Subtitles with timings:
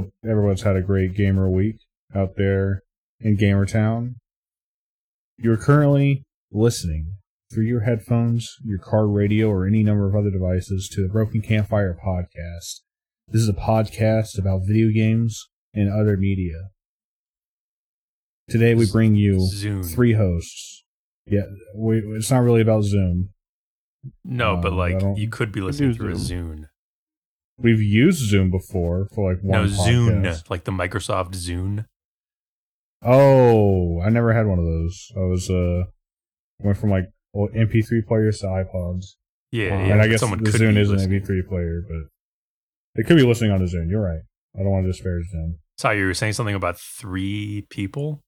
[0.00, 0.10] Hello.
[0.22, 1.76] Hope everyone's had a great gamer week
[2.14, 2.82] out there
[3.20, 4.14] in Gamertown.
[5.38, 7.14] You're currently listening
[7.52, 11.40] through your headphones, your car radio, or any number of other devices to the Broken
[11.42, 12.80] Campfire podcast.
[13.28, 16.70] This is a podcast about video games and other media.
[18.48, 19.88] Today we bring you Zune.
[19.88, 20.84] three hosts.
[21.26, 21.42] Yeah,
[21.76, 23.30] we, it's not really about Zoom.
[24.24, 26.66] No, but Um, like you could be listening do through a Zoom.
[27.62, 31.84] We've used Zoom before for like one No, Zune, like the Microsoft Zune.
[33.02, 35.10] Oh, I never had one of those.
[35.16, 35.84] I was uh
[36.60, 39.14] went from like well, MP3 players to iPods,
[39.52, 39.92] Yeah, Uh, yeah.
[39.92, 41.20] and I guess someone the Zune is an listening.
[41.22, 42.08] MP3 player, but
[42.96, 43.88] they could be listening on the Zune.
[43.88, 44.20] You're right.
[44.58, 45.58] I don't want to disparage them.
[45.78, 48.20] Sorry, you were saying something about three people.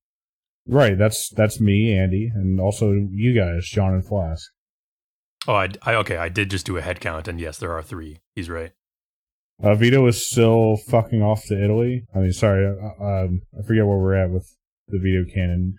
[0.66, 4.48] Right, that's that's me, Andy, and also you guys, John and Flask.
[5.48, 6.16] Oh, I, I okay.
[6.16, 8.20] I did just do a head count, and yes, there are three.
[8.36, 8.70] He's right.
[9.62, 12.04] Uh, Vito is still fucking off to Italy.
[12.14, 14.56] I mean, sorry, uh, um, I forget where we're at with
[14.88, 15.76] the Vito canon.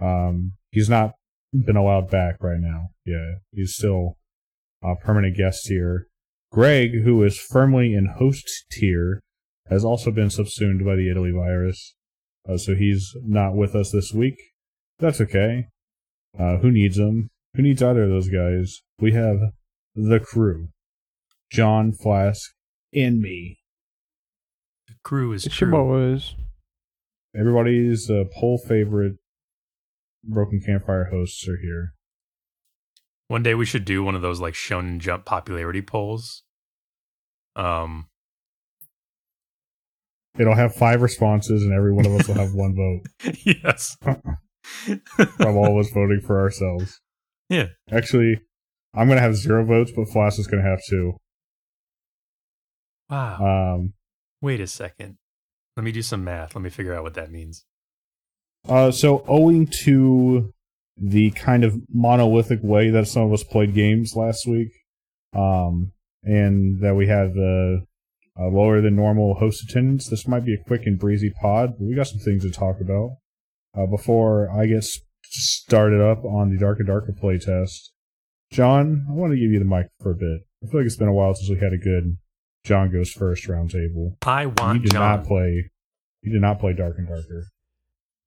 [0.00, 1.12] Um, he's not
[1.52, 2.90] been allowed back right now.
[3.04, 4.16] Yeah, he's still
[4.84, 6.06] a permanent guest here.
[6.52, 9.20] Greg, who is firmly in host tier,
[9.68, 11.96] has also been subsumed by the Italy virus,
[12.48, 14.36] uh, so he's not with us this week.
[15.00, 15.66] That's okay.
[16.38, 17.30] Uh, who needs him?
[17.54, 18.82] Who needs either of those guys?
[19.00, 19.38] We have
[19.96, 20.68] the crew:
[21.50, 22.52] John, Flask,
[22.94, 23.58] and me.
[24.88, 25.68] The crew is It's true.
[25.70, 26.34] your boys.
[27.36, 29.14] Everybody's uh, poll favorite
[30.22, 31.94] Broken Campfire hosts are here.
[33.28, 36.42] One day we should do one of those like Shonen Jump popularity polls.
[37.56, 38.06] Um,
[40.38, 43.96] It'll have five responses, and every one of us will have one vote yes.
[44.02, 47.00] from all of us voting for ourselves.
[47.48, 47.66] Yeah.
[47.90, 48.40] Actually,
[48.94, 51.12] I'm gonna have zero votes, but Flash is gonna have two.
[53.10, 53.74] Wow.
[53.74, 53.92] Um,
[54.40, 55.16] Wait a second.
[55.76, 56.54] Let me do some math.
[56.54, 57.64] Let me figure out what that means.
[58.68, 60.52] uh, so owing to
[60.96, 64.70] the kind of monolithic way that some of us played games last week,
[65.34, 67.84] um, and that we had the
[68.38, 71.74] uh, lower than normal host attendance, this might be a quick and breezy pod.
[71.78, 73.16] But we got some things to talk about
[73.76, 74.84] uh, before I get
[75.22, 77.90] started up on the Dark Darker Darker playtest.
[78.52, 80.46] John, I want to give you the mic for a bit.
[80.62, 82.16] I feel like it's been a while since we had a good
[82.64, 84.16] John goes first roundtable.
[84.26, 85.18] I want You did John.
[85.18, 85.70] not play.
[86.22, 87.44] You did not play Dark and Darker.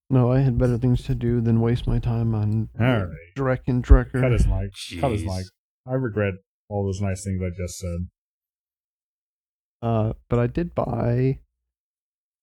[0.10, 3.08] No, I had better things to do than waste my time on All right.
[3.36, 4.22] Drek and Drecker.
[4.22, 4.72] Cut his mic.
[5.02, 5.46] Cut his mic.
[5.86, 6.36] I regret
[6.70, 8.08] all those nice things I just said.
[9.82, 11.40] Uh, but I did buy.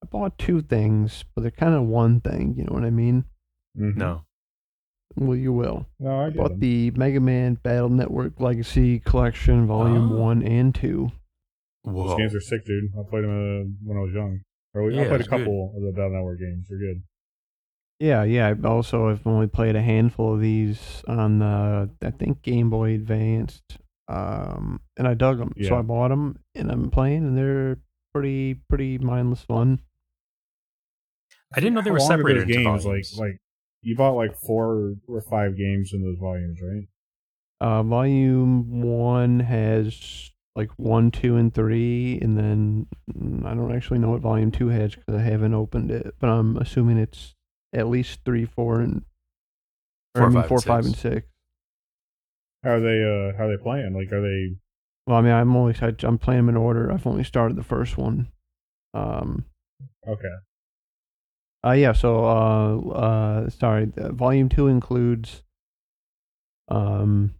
[0.02, 2.54] I bought two things, but they're kind of one thing.
[2.56, 3.24] You know what I mean?
[3.78, 3.96] Mhm.
[3.96, 4.24] No.
[5.16, 5.86] Well, you will.
[6.00, 6.60] No, I I bought them.
[6.60, 10.16] the Mega Man Battle Network Legacy Collection, Volume Oh.
[10.16, 11.12] One and Two.
[11.84, 12.90] Those games are sick, dude.
[12.98, 14.40] I played them uh, when I was young.
[14.72, 15.38] Or we, Yeah, I played a it's good.
[15.40, 16.66] couple of the Battle Network games.
[16.68, 17.02] They're good.
[18.00, 18.48] Yeah, yeah.
[18.50, 22.68] Also, I also have only played a handful of these on the I think Game
[22.70, 23.78] Boy Advanced,
[24.08, 27.78] um, and I dug them, so I bought them and I'm playing, and they're
[28.12, 29.80] pretty pretty mindless fun.
[31.54, 32.84] I didn't know they How were long separated those games.
[32.86, 33.38] Like, like
[33.82, 36.88] you bought like four or five games in those volumes, right?
[37.60, 43.98] Uh, volume one has like one, two, and three, and then mm, I don't actually
[43.98, 47.34] know what volume two has because I haven't opened it, but I'm assuming it's
[47.72, 49.02] at least three, four, and
[50.14, 51.04] or Four, I mean, five, four, and five, six.
[51.04, 51.26] and six.
[52.62, 53.02] How are they?
[53.02, 53.94] Uh, how are they playing?
[53.94, 54.56] Like, are they?
[55.06, 56.90] Well, I mean, I'm only I, I'm playing them in order.
[56.92, 58.28] I've only started the first one.
[58.94, 59.44] Um,
[60.06, 60.34] Okay.
[61.66, 65.42] Uh yeah, so uh uh sorry, volume 2 includes
[66.68, 67.34] um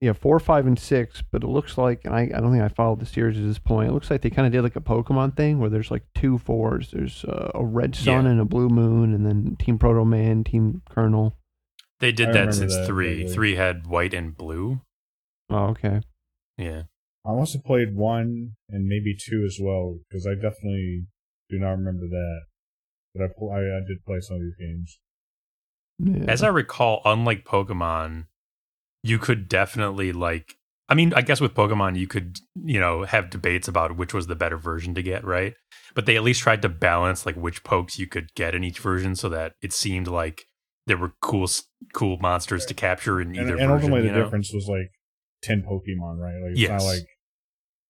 [0.00, 2.68] yeah, 4, 5 and 6, but it looks like and I I don't think I
[2.68, 3.88] followed the series at this point.
[3.90, 6.38] It looks like they kind of did like a Pokemon thing where there's like two
[6.38, 6.90] fours.
[6.92, 8.30] There's uh, a red sun Yeah.
[8.32, 11.36] and a blue moon and then Team Proto Man, Team Colonel.
[12.00, 13.16] they I did that since that three.
[13.22, 13.32] vaguely.
[13.34, 14.80] Three had white and blue.
[15.50, 16.02] Oh, okay.
[16.56, 16.82] Yeah.
[17.26, 21.06] I must have played one and maybe two as well because I definitely
[21.50, 22.40] do not remember that.
[23.14, 25.00] But I, I, I did play some of these games.
[25.98, 26.30] Yeah.
[26.30, 28.26] As I recall, unlike Pokemon,
[29.02, 30.54] you could definitely like.
[30.90, 34.26] I mean, I guess with Pokemon, you could you know have debates about which was
[34.26, 35.54] the better version to get, right?
[35.94, 38.78] But they at least tried to balance like which pokes you could get in each
[38.78, 40.44] version, so that it seemed like
[40.86, 41.46] there were cool,
[41.92, 43.70] cool monsters to capture in And, either and version.
[43.70, 44.24] ultimately, the know?
[44.24, 44.90] difference was like
[45.42, 46.40] ten Pokemon, right?
[46.42, 46.70] Like it's Yes.
[46.70, 47.06] not like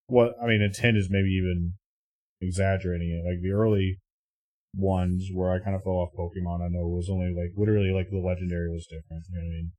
[0.07, 0.61] what I mean.
[0.61, 1.73] A ten is maybe even
[2.41, 3.27] exaggerating it.
[3.27, 3.99] Like the early
[4.75, 8.09] ones where I kind of fell off Pokemon, I know was only like literally like
[8.11, 9.23] the legendary was different.
[9.29, 9.71] You know what I mean?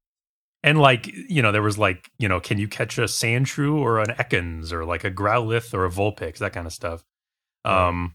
[0.62, 3.98] And like you know there was like you know can you catch a sandshrew or
[4.00, 7.02] an ekans or like a growlithe or a vulpix that kind of stuff
[7.64, 8.14] um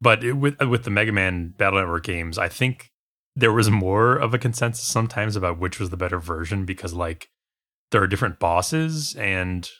[0.00, 2.90] but it, with with the mega man battle network games i think
[3.36, 7.28] there was more of a consensus sometimes about which was the better version because like
[7.90, 9.70] there are different bosses and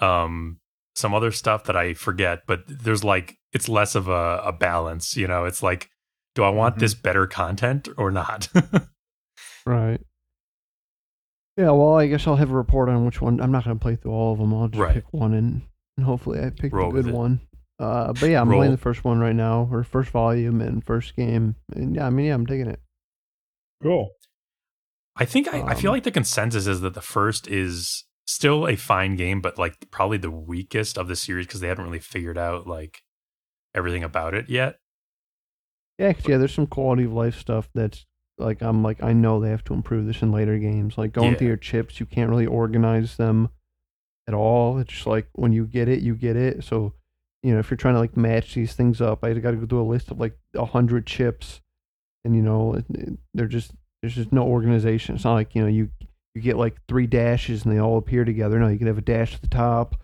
[0.00, 0.58] um
[0.94, 5.16] some other stuff that i forget but there's like it's less of a, a balance
[5.16, 5.88] you know it's like
[6.34, 6.80] do i want Mhm.
[6.80, 8.48] this better content or not
[9.66, 10.00] Right.
[11.60, 13.38] Yeah, well, I guess I'll have a report on which one.
[13.38, 14.54] I'm not going to play through all of them.
[14.54, 14.94] I'll just Right.
[14.94, 15.60] pick one and,
[15.98, 17.16] and hopefully I pick Roll the with good it.
[17.16, 17.40] one.
[17.78, 18.60] Uh, but yeah, I'm Roll.
[18.60, 21.56] playing the first one right now, or first volume and first game.
[21.74, 22.80] And yeah, I mean, yeah, I'm digging it.
[23.82, 24.10] Cool.
[25.16, 28.66] I think I, I feel Um, like the consensus is that the first is still
[28.66, 31.98] a fine game, but like probably the weakest of the series because they haven't really
[31.98, 33.02] figured out like
[33.74, 34.76] everything about it yet.
[35.98, 38.06] Yeah, 'cause, yeah, there's some quality of life stuff that's
[38.40, 40.96] like I'm like I know they have to improve this in later games.
[40.98, 43.48] Like going through your chips, you can't really organize them
[44.26, 44.78] at all.
[44.78, 46.64] It's just like when you get it, you get it.
[46.64, 46.94] So
[47.42, 49.64] you know, if you're trying to like match these things up, I got to go
[49.66, 51.60] do a list of like a hundred chips,
[52.24, 53.72] and you know, it, it- they're just
[54.02, 55.14] there's just no organization.
[55.14, 55.90] It's not like you know you
[56.34, 58.58] you get like three dashes and they all appear together.
[58.58, 60.00] No, you can have a dash at the top,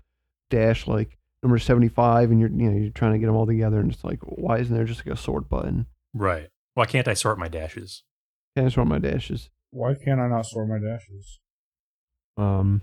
[0.51, 3.47] dash like number seventy five, and you're you know you're trying to get them all
[3.47, 5.87] together, and it's like why isn't there just like a sort button?
[6.15, 6.49] Right.
[6.75, 8.03] Why can't I sort my dashes?
[8.57, 9.51] Can't sort my dashes.
[9.71, 11.41] Why can't I not sort my dashes?
[12.37, 12.83] Um.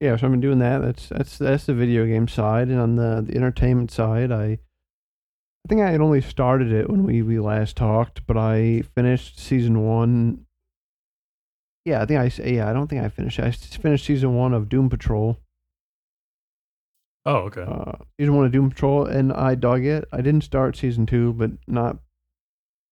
[0.00, 0.82] Yeah, so I've been doing that.
[0.82, 5.68] That's that's that's the video game side, and on the, the entertainment side, I I
[5.68, 9.84] think I had only started it when we, we last talked, but I finished season
[9.86, 10.44] one.
[11.84, 13.38] Yeah, I think I s- yeah I don't think I finished.
[13.38, 13.44] it.
[13.44, 15.38] I s- finished season one of Doom Patrol.
[17.24, 17.62] Oh, okay.
[17.62, 20.04] Uh, season one of Doom Patrol, and I dug it.
[20.12, 21.98] I didn't start season two, but not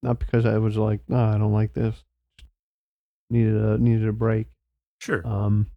[0.04, 1.96] not because I was like, no, I don't like this.
[3.30, 4.46] Needed a needed a break.
[5.00, 5.26] sure.
[5.26, 5.70] Um,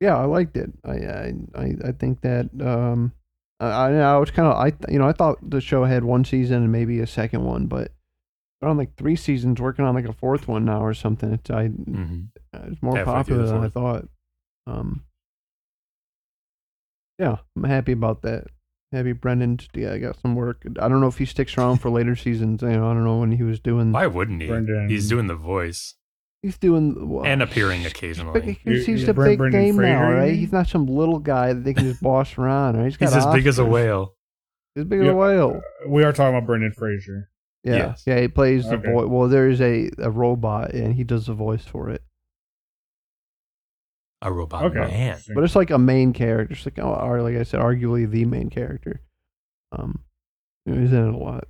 [0.00, 0.72] yeah, I liked it.
[0.84, 3.12] I I I, I think that um,
[3.60, 6.62] I I, was kind of I you know I thought the show had one season
[6.62, 7.92] and maybe a second one, but
[8.60, 11.32] they're on like three seasons, working on like a fourth one now or something.
[11.34, 12.22] It's I hmm
[12.54, 14.08] it's more Halfway popular than I thought.
[14.66, 15.04] Um,
[17.18, 18.46] yeah, I'm happy about that.
[18.92, 20.62] Happy Brendan, yeah, I got some work.
[20.78, 22.60] I don't know if he sticks around for later seasons.
[22.62, 23.90] You know, I don't know when he was doing.
[23.92, 24.48] Why wouldn't he?
[24.48, 24.88] Brendan.
[24.90, 25.94] He's doing the voice
[26.42, 28.58] He's doing well, and appearing But occasionally.
[28.64, 30.34] he's, You- he's you- a Bren- big Brendan name now, right?
[30.34, 32.76] He's not some little guy that they can just boss around.
[32.76, 32.84] Right?
[32.86, 34.14] He's, got He's as big as a whale.
[34.74, 35.12] He's as big as Yeah.
[35.12, 35.60] a whale.
[35.86, 37.30] We are talking about Brendan Fraser.
[37.64, 38.02] Yeah, Yes.
[38.06, 38.20] yeah.
[38.20, 39.06] He plays the voice.
[39.08, 42.02] Well, there is a, a robot, and he does the voice for it.
[44.24, 44.78] A robot Okay.
[44.78, 45.18] man.
[45.34, 46.54] But it's like a main character.
[46.54, 49.02] It's like, oh, or like I said, arguably the main character.
[49.72, 50.04] Um,
[50.64, 51.48] he's in it a lot.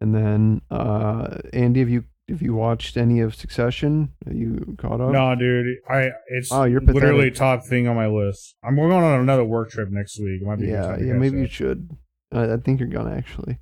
[0.00, 4.12] And then, uh, Andy, have you have you watched any of Succession?
[4.26, 5.12] Are you caught up?
[5.12, 5.76] No, dude.
[5.88, 8.56] I it's Oh, you're literally top thing on my list.
[8.64, 10.42] I'm going on another work trip next week.
[10.42, 11.12] Might be Yeah, yeah.
[11.12, 11.90] catch Maybe you should.
[12.32, 13.58] I, I think you're gonna actually.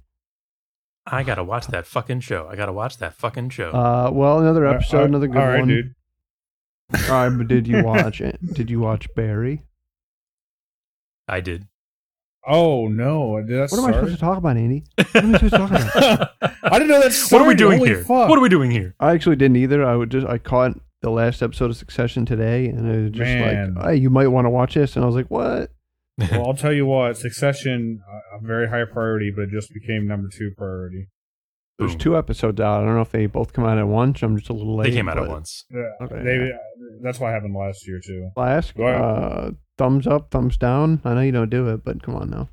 [1.05, 2.47] I gotta watch that fucking show.
[2.49, 3.71] I gotta watch that fucking show.
[3.73, 5.69] Uh, well, another episode, uh, another good all right, one.
[5.69, 5.94] dude.
[6.94, 8.39] All right, but did you watch it?
[8.55, 9.62] Did you watch Barry?
[11.29, 11.67] I did.
[12.46, 13.41] Oh no!
[13.41, 14.84] Did that What am I supposed to talk about, Andy?
[14.96, 16.31] What am I supposed to talk about?
[16.65, 17.29] I didn't know that.
[17.31, 18.05] what are we doing Holy here?
[18.05, 18.29] Fuck.
[18.29, 18.94] What are we doing here?
[18.99, 19.84] I actually didn't either.
[19.84, 20.72] I would just I caught
[21.03, 23.75] the last episode of Succession today, and it was just Man.
[23.75, 25.70] like, "Hey, you might want to watch this," and I was like, "What?"
[26.19, 27.17] well, I'll tell you what.
[27.17, 31.08] Succession, uh, a very high priority, but it just became number two priority.
[31.79, 31.98] There's Boom.
[31.98, 32.82] two episodes out.
[32.82, 34.22] I don't know if they both come out at once.
[34.22, 34.91] I'm just a little late.
[34.91, 35.64] They came out at once.
[35.70, 36.56] Yeah, Okay, they, yeah.
[37.02, 38.31] That's what happened last year too.
[38.36, 39.00] Last, Go ahead.
[39.00, 41.00] uh, thumbs up, thumbs down.
[41.05, 42.48] I know you don't do it, but come on now.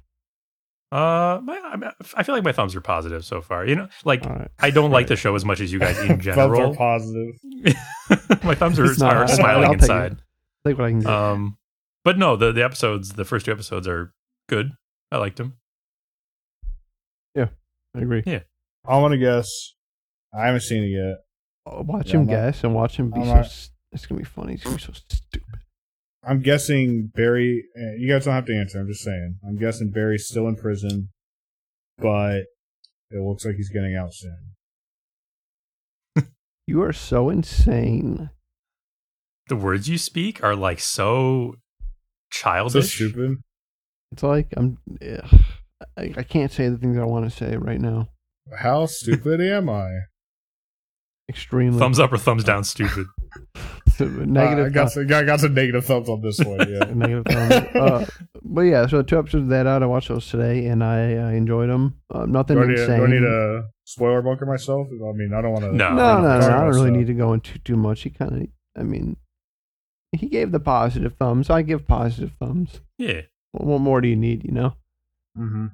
[0.91, 3.65] Uh, my, I- I feel like my thumbs are positive so far.
[3.65, 4.49] You know, like All right.
[4.57, 5.07] I don't like Right.
[5.09, 6.75] the show as much as you guys in Thumbs are general.
[6.75, 7.35] positive.
[8.43, 9.15] my thumbs are, It's not.
[9.15, 9.83] are I'll- smiling I'll take it.
[9.83, 10.17] inside.
[10.65, 11.09] Take what I can get.
[11.09, 11.57] Um,
[12.03, 14.13] but no, the the episodes, the first two episodes are
[14.47, 14.71] good.
[15.11, 15.57] I liked them.
[17.35, 17.49] Yeah.
[17.95, 18.23] I agree.
[18.25, 18.41] I
[18.87, 19.75] want to guess.
[20.33, 21.17] I haven't seen it yet.
[21.65, 23.33] Oh, watch Yeah, him I'm not- guess and watch him be I'm so.
[23.35, 24.53] not- s it's gonna be funny.
[24.53, 25.59] It's gonna be so stupid.
[26.23, 27.63] I'm guessing Barry.
[27.75, 28.79] eh, You guys don't have to answer.
[28.79, 29.39] I'm just saying.
[29.47, 31.09] I'm guessing Barry's still in prison,
[31.97, 32.43] but
[33.11, 34.55] it looks like he's getting out soon.
[36.67, 38.29] You are so insane.
[39.47, 41.59] The words you speak are like so So
[42.31, 42.93] childish.
[42.95, 43.37] stupid.
[44.11, 44.77] It's like I'm.
[45.01, 45.41] ugh.
[45.97, 48.09] I, I can't say the things I want to say right now.
[48.57, 49.89] How stupid am I?
[51.29, 53.05] Extremely Thumbs up or thumbs down, stupid.
[53.99, 54.65] negative.
[54.65, 56.59] Uh, I got some, I got some negative thumbs on this one.
[56.67, 56.79] Yeah.
[56.93, 57.75] negative thumbs.
[57.75, 58.05] Uh,
[58.43, 59.83] but yeah, so two episodes of that out.
[59.83, 61.99] I watched those today, and I, I enjoyed them.
[62.13, 62.97] Uh, nothing Do I, need, insane.
[62.97, 64.87] do I need a spoiler bunker myself?
[64.87, 65.75] I mean, I don't want to.
[65.75, 65.89] No.
[65.93, 68.01] no, no, no, talk I don't really need to go into too much.
[68.01, 68.47] He kind of,
[68.81, 69.17] I mean,
[70.11, 71.49] he gave the positive thumbs.
[71.49, 72.81] I give positive thumbs.
[72.97, 73.21] Yeah.
[73.51, 74.43] What, what more do you need?
[74.45, 74.73] You know.
[75.37, 75.67] Mm-hmm.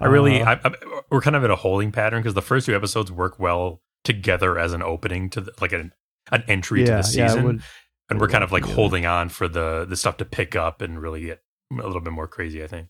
[0.00, 0.72] I really, Uh, I, I,
[1.10, 4.58] we're kind of in a holding pattern because the first two episodes work well together
[4.58, 5.92] as an opening to the, like an
[6.32, 7.62] an entry to the season, it would-
[8.10, 8.74] and we're kind of like Yeah.
[8.74, 12.12] holding on for the the stuff to pick up and really get a little bit
[12.12, 12.62] more crazy.
[12.62, 12.88] I think.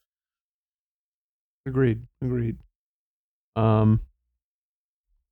[1.66, 2.02] Agreed.
[2.22, 2.58] Agreed.
[3.56, 4.00] Um,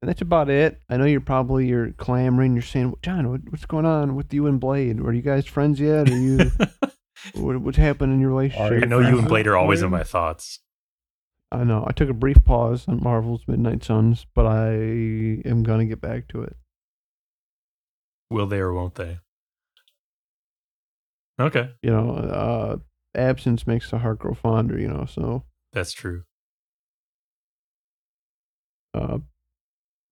[0.03, 0.81] and that's about it.
[0.89, 2.55] I know you're probably you're clamoring.
[2.55, 5.01] You're saying, John, what, what's going on with you and Blade?
[5.01, 6.11] Are you guys friends yet?
[6.11, 6.51] Are you?
[7.35, 8.83] what, what's happened in your relationship?
[8.83, 10.61] I know you and Blade are with always in my thoughts.
[11.53, 11.85] I know.
[11.87, 16.27] I took a brief pause on Marvel's Midnight Suns, but I am gonna get back
[16.29, 16.57] to it.
[18.31, 19.19] Will they or won't they?
[21.39, 22.77] Okay, You know, uh,
[23.17, 24.79] absence makes the heart grow fonder.
[24.79, 26.23] You know, so that's true.
[28.95, 29.19] uh,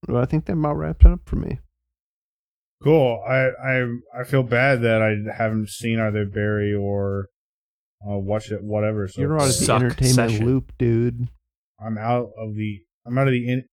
[0.07, 1.61] but I think that about wraps it up for me.
[2.83, 3.23] Cool.
[3.29, 3.87] I I
[4.21, 7.29] I feel bad that I haven't seen either Barry or
[8.09, 9.07] uh, watched it, whatever.
[9.09, 10.47] So You're out of the Suck entertainment session.
[10.47, 11.29] loop, dude.
[11.81, 13.65] I'm out of the I'm out of the in,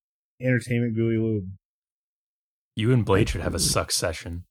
[0.42, 1.46] entertainment gooey loop.
[2.76, 4.46] You and Blade should have a suck session.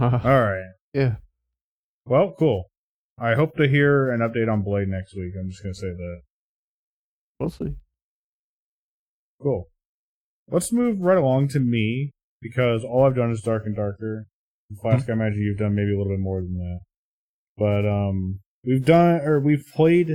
[0.00, 0.72] Uh, All right.
[0.92, 1.16] yeah.
[2.04, 2.66] Well, cool.
[3.18, 5.32] I hope to hear an update on Blade next week.
[5.40, 6.20] I'm just gonna say that.
[7.40, 7.76] We'll see.
[9.40, 9.68] Cool.
[10.48, 12.12] Let's move right along to me
[12.42, 14.26] because all I've done is Dark and Darker.
[14.80, 16.80] Flask, I imagine you've done maybe a little bit more than that.
[17.58, 20.10] But um, we've done or we've played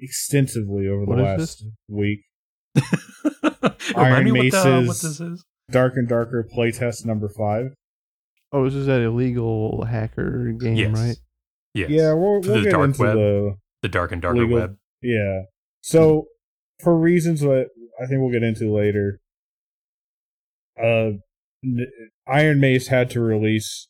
[0.00, 1.64] extensively over the last this?
[1.88, 2.20] week.
[3.96, 5.44] Iron me what, the, Mace's- what this is.
[5.70, 7.74] Dark and Darker playtest number five.
[8.52, 10.96] Oh, this is that illegal hacker game, Yes.
[10.96, 11.16] right?
[11.74, 11.90] Yes.
[11.90, 13.14] Yeah, we'll, we'll the get dark into web.
[13.16, 14.76] the the dark and darker legal- web.
[15.02, 15.42] Yeah.
[15.82, 16.26] So,
[16.82, 17.66] for reasons that
[18.00, 19.18] I think we'll get into later,
[20.82, 21.10] uh,
[22.28, 23.88] Ironmace had to release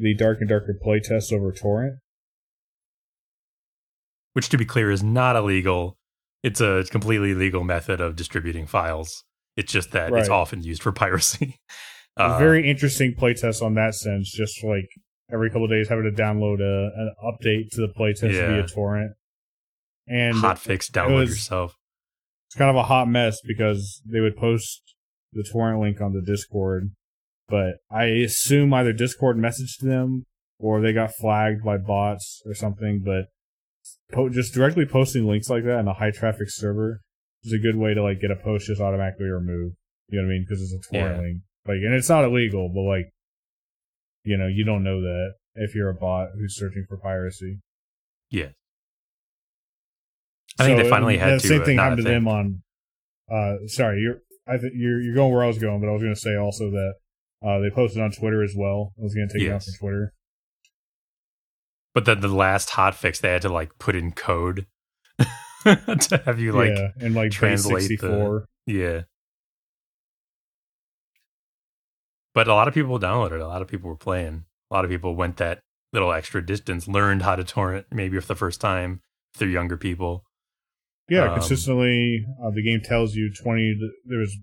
[0.00, 1.98] the Dark and Darker playtest over torrent.
[4.32, 5.96] which to be clear is not illegal.
[6.42, 9.24] It's a completely legal method of distributing files.
[9.56, 11.58] It's just that it's often used for piracy.
[12.16, 14.30] A Uh, very interesting playtest on that sense.
[14.32, 14.88] Just like
[15.32, 18.48] every couple of days, having to download a, an update to the playtest Yeah.
[18.48, 19.12] via torrent,
[20.08, 21.76] and hot fix, download was- yourself.
[22.48, 24.82] it's kind of a hot mess because they would post
[25.32, 26.90] the torrent link on the Discord,
[27.50, 30.24] but I assume either Discord messaged them
[30.58, 33.02] or they got flagged by bots or something.
[33.04, 33.26] But
[34.12, 37.00] po- just directly posting links like that in a high traffic server
[37.42, 39.76] is a good way to like get a post just automatically removed.
[40.08, 40.46] You know what I mean?
[40.48, 41.22] Because it's a torrent Yeah.
[41.22, 41.42] link.
[41.66, 43.12] Like, and it's not illegal, but like,
[44.24, 47.60] you know, you don't know that if you're a bot who's searching for piracy.
[48.30, 48.48] Yeah.
[50.58, 52.62] I think they finally had the to, same uh, thing happened to them on.
[53.30, 56.02] Uh, sorry, you're I think you're you're going where I was going, but I was
[56.02, 56.94] going to say also that
[57.46, 58.92] uh, they posted on Twitter as well.
[58.98, 59.76] I was going to take it off Yes.
[59.76, 60.14] from Twitter.
[61.94, 64.66] But then the last hot fix, they had to like put in code
[65.64, 68.46] to have you like, yeah, and like translate 64.
[68.66, 69.02] yeah.
[72.34, 73.40] But a lot of people downloaded.
[73.42, 74.44] A lot of people were playing.
[74.70, 75.60] A lot of people went that
[75.92, 79.00] little extra distance, learned how to torrent, maybe for the first time.
[79.34, 80.24] If they're younger people,
[81.08, 83.76] Yeah, Um, consistently, uh, the game tells you twenty.
[84.04, 84.36] There was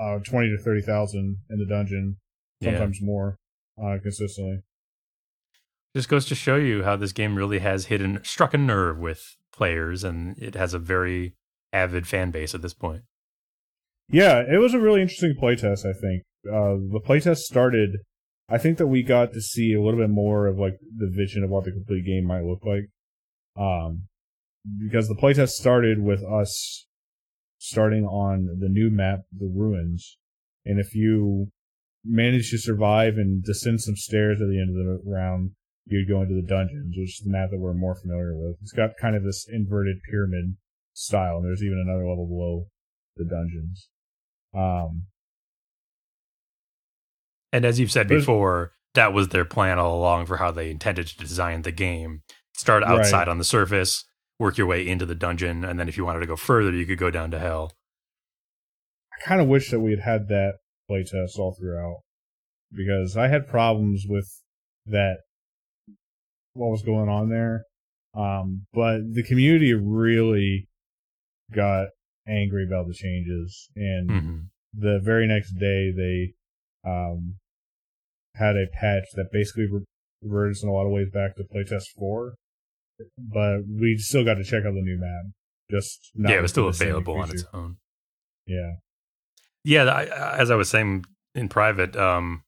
[0.00, 2.16] uh, twenty to thirty thousand in the dungeon,
[2.60, 2.70] yeah.
[2.70, 3.36] sometimes more,
[3.82, 4.62] uh, consistently.
[5.94, 8.98] just goes to show you how this game really has hit and struck a nerve
[8.98, 11.34] with players, and it has a very
[11.72, 13.02] avid fan base at this point.
[14.10, 15.86] Yeah, it was a really interesting playtest.
[15.86, 17.98] I think uh, the playtest started.
[18.48, 21.42] I think that we got to see a little bit more of like the vision
[21.42, 22.90] of what the complete game might look like.
[23.56, 24.08] Um,
[24.82, 26.86] because the playtest started with us
[27.64, 30.18] starting on the new map, the ruins,
[30.66, 31.48] and if you
[32.04, 35.50] manage to survive and descend some stairs at the end of the round,
[35.86, 38.56] you'd go into the dungeons, which is the map that we're more familiar with.
[38.60, 40.56] It's got kind of this inverted pyramid
[40.92, 42.66] style, and there's even another level below
[43.16, 43.88] the dungeons.
[44.54, 45.06] Um,
[47.50, 51.06] And as you've said before, that was their plan all along for how they intended
[51.06, 52.22] to design the game.
[52.52, 52.90] Start Right.
[52.90, 54.04] outside on the surface,
[54.38, 56.86] work your way into the dungeon, and then if you wanted to go further, you
[56.86, 57.72] could go down to hell.
[59.12, 60.54] I kind of wish that we had had that
[60.90, 62.00] playtest all throughout
[62.72, 64.28] because I had problems with
[64.86, 65.18] that,
[66.54, 67.64] what was going on there.
[68.14, 70.68] Um, but the community really
[71.52, 71.88] got
[72.28, 74.38] angry about the changes, and hmm
[74.76, 76.34] the very next day they
[76.88, 77.36] um,
[78.34, 79.84] had a patch that basically re-
[80.22, 82.34] reverts in a lot of ways back to playtest four,
[83.18, 85.32] but we still got to check out the new map.
[85.70, 87.76] Just not yeah, it was still available on its own.
[88.46, 88.74] Yeah,
[89.64, 92.42] Yeah, I, as I was saying in private, um,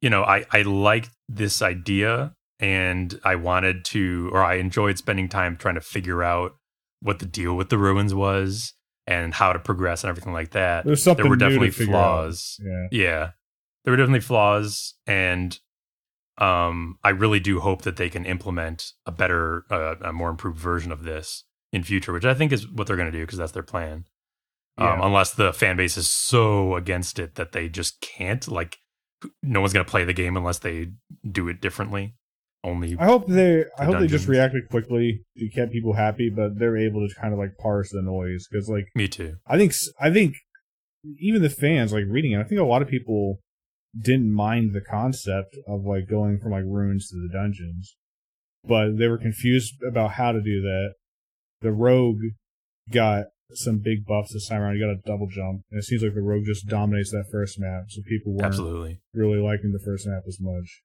[0.00, 5.28] you know, I I liked this idea, and I wanted to, or I enjoyed spending
[5.28, 6.52] time trying to figure out
[7.00, 8.72] what the deal with the ruins was
[9.06, 10.84] and how to progress and everything like that.
[10.84, 12.58] there's something there were definitely flaws.
[12.64, 13.30] Yeah, Yeah,
[13.84, 15.58] there were definitely flaws, and
[16.38, 20.58] um, I really do hope that they can implement a better, uh, a more improved
[20.58, 23.38] version of this in future, which I think is what they're going to do because
[23.38, 24.04] that's their plan.
[24.76, 25.06] Um, Yeah.
[25.06, 28.78] unless the fan base is so against it that they just can't, like,
[29.42, 30.88] no one's going to play the game unless they
[31.30, 32.14] do it differently.
[32.64, 33.64] Only, I hope they.
[33.78, 37.34] I hope they just reacted quickly to keep people happy, but they're able to kind
[37.34, 39.36] of like parse the noise because, like, me too.
[39.46, 40.36] I think s- I think
[41.18, 42.40] even the fans like reading it.
[42.40, 43.38] I think a lot of people
[43.98, 47.96] didn't mind the concept of like going from like ruins to the dungeons,
[48.64, 50.94] but they were confused about how to do that.
[51.60, 52.20] The rogue
[52.90, 54.76] got some big buffs this time around.
[54.76, 57.58] You got a double jump, and it seems like the rogue just dominates that first
[57.60, 59.00] map, so people weren't Absolutely.
[59.12, 60.82] really liking the first map as much.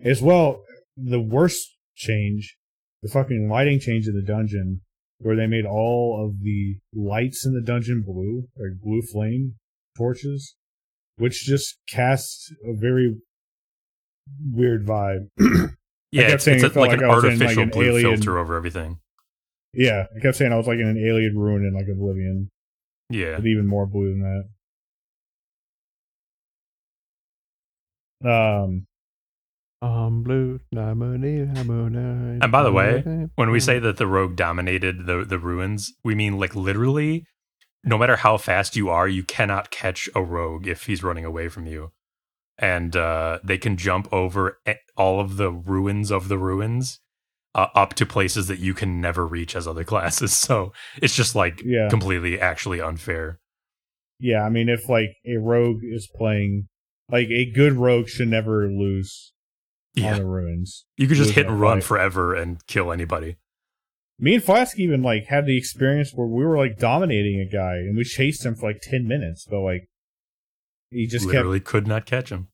[0.00, 0.62] As well,
[0.96, 2.56] the worst change,
[3.02, 4.80] the fucking lighting change in the dungeon,
[5.18, 9.56] where they made all of the lights in the dungeon blue, like blue flame
[9.96, 10.54] torches,
[11.18, 13.16] which just casts a very
[14.52, 15.28] weird vibe.
[16.10, 17.68] Yeah, it's, it's it a, felt like like an I was in, like, artificial an
[17.68, 18.98] blue alien- filter over everything.
[19.74, 22.50] yeah, I kept saying I was like in an alien ruin in like Oblivion,
[23.10, 23.36] Yeah.
[23.36, 24.22] but even more blue than
[28.22, 28.30] that.
[28.30, 28.86] Um,
[29.80, 31.22] Um, blue, diamond,
[31.54, 35.92] diamond, And by the way, When we say that the rogue dominated the the ruins,
[36.02, 37.26] we mean like literally,
[37.88, 41.48] no matter how fast you are, you cannot catch a rogue if he's running away
[41.48, 41.92] from you,
[42.58, 44.58] and uh, they can jump over
[44.96, 47.00] all of the ruins of the ruins
[47.54, 50.36] uh, up to places that you can never reach as other classes.
[50.36, 53.40] So it's just like yeah, completely actually unfair.
[54.20, 54.42] yeah.
[54.42, 56.68] I mean, if like a rogue is playing,
[57.10, 59.32] like a good rogue should never lose
[59.96, 60.84] on Yeah, the ruins.
[60.96, 61.84] you could just hit and run fight.
[61.86, 63.36] forever and kill anybody.
[64.20, 67.76] Me and Flask even like had the experience where we were like dominating a guy
[67.76, 69.88] and we chased him for like ten minutes, but like
[70.90, 72.48] he just Literally could not catch him.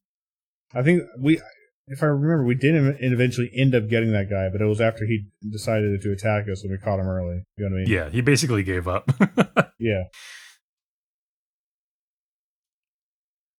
[0.75, 1.41] I think we,
[1.87, 4.81] if I remember, we did not eventually end up getting that guy, but it was
[4.81, 7.45] after he decided to attack us and we caught him early.
[7.57, 7.89] You know what I mean?
[7.89, 9.11] Yeah, he basically gave up.
[9.79, 10.05] Yeah.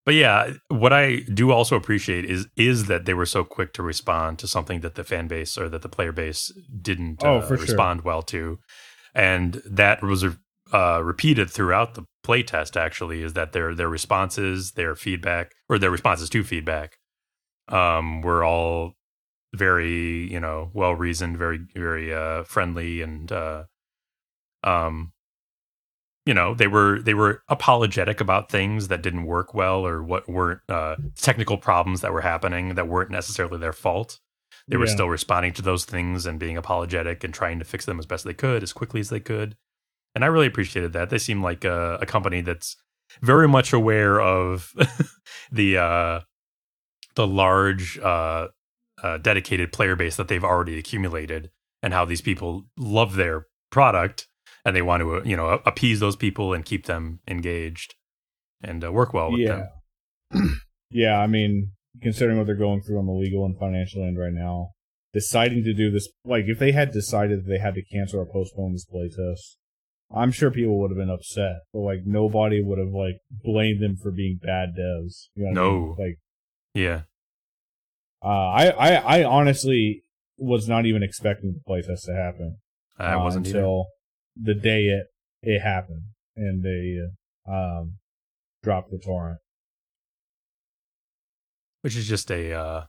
[0.06, 3.82] But yeah, what I do also appreciate is is that they were so quick to
[3.82, 7.40] respond to something that the fan base or that the player base didn't Oh, uh,
[7.40, 7.66] for sure.
[7.66, 8.60] respond well to,
[9.16, 10.24] and that was
[10.72, 12.76] uh, repeated throughout the playtest.
[12.76, 16.98] Actually, is that their their responses, their feedback, or their responses to feedback,
[17.68, 18.94] um, were all
[19.52, 23.64] very you know well reasoned, very very uh, friendly, and uh,
[24.62, 25.12] um,
[26.26, 30.28] you know they were they were apologetic about things that didn't work well or what
[30.28, 34.18] weren't uh, technical problems that were happening that weren't necessarily their fault.
[34.68, 34.92] They were Yeah.
[34.94, 38.24] still responding to those things and being apologetic and trying to fix them as best
[38.24, 39.56] they could, as quickly as they could.
[40.14, 41.10] And I really appreciated that.
[41.10, 42.74] They seem like a, a company that's
[43.22, 44.72] very much aware of
[45.52, 46.20] the uh,
[47.14, 48.48] the large uh,
[49.02, 51.50] uh, dedicated player base that they've already accumulated
[51.82, 54.26] and how these people love their product
[54.66, 57.94] and they want to uh, you know appease those people and keep them engaged
[58.60, 59.66] and uh, work well with yeah.
[60.32, 60.60] them.
[60.90, 61.70] yeah, I mean,
[62.02, 64.70] considering what they're going through on the legal and financial end right now,
[65.14, 68.26] deciding to do this, like, if they had decided that they had to cancel or
[68.26, 69.56] postpone this playtest,
[70.12, 73.96] I'm sure people would have been upset, but like, nobody would have like blamed them
[73.96, 75.28] for being bad devs.
[75.36, 75.88] You know what I mean?
[75.88, 75.96] No.
[75.96, 76.18] like,
[76.74, 77.02] Yeah,
[78.24, 80.02] uh, I, I, I honestly
[80.38, 82.58] was not even expecting the playtest to happen
[82.98, 83.86] I uh, wasn't until
[84.40, 85.06] the day it
[85.42, 86.02] it happened,
[86.36, 86.98] and they
[87.50, 87.98] um
[88.62, 89.38] dropped the torrent.
[91.82, 92.84] which is just a uh,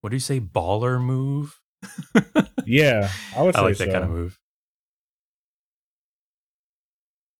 [0.00, 1.60] what do you say baller move?
[2.66, 4.38] Yeah, I would say I like that kind of move.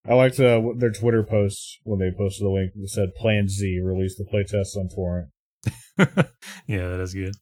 [0.06, 3.78] I liked uh, their Twitter posts when they posted the link that said Plan Z
[3.84, 5.28] released the playtest on torrent.
[6.66, 7.34] yeah, that is good.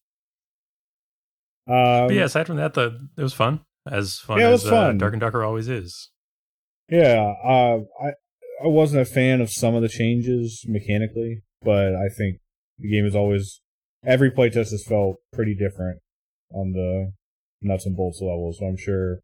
[1.68, 3.60] Um, But yeah, aside from that, the it was fun.
[3.90, 4.96] As fun Yeah, as fun.
[4.96, 6.10] Uh, Dark and Darker always is.
[6.88, 7.32] yeah.
[7.44, 8.08] Uh, I
[8.64, 12.38] I wasn't a fan of some of the changes mechanically, but I think
[12.78, 13.60] the game is always
[14.04, 16.00] every playtest has felt pretty different
[16.52, 17.12] on the
[17.62, 18.52] nuts and bolts level.
[18.58, 19.20] So I'm sure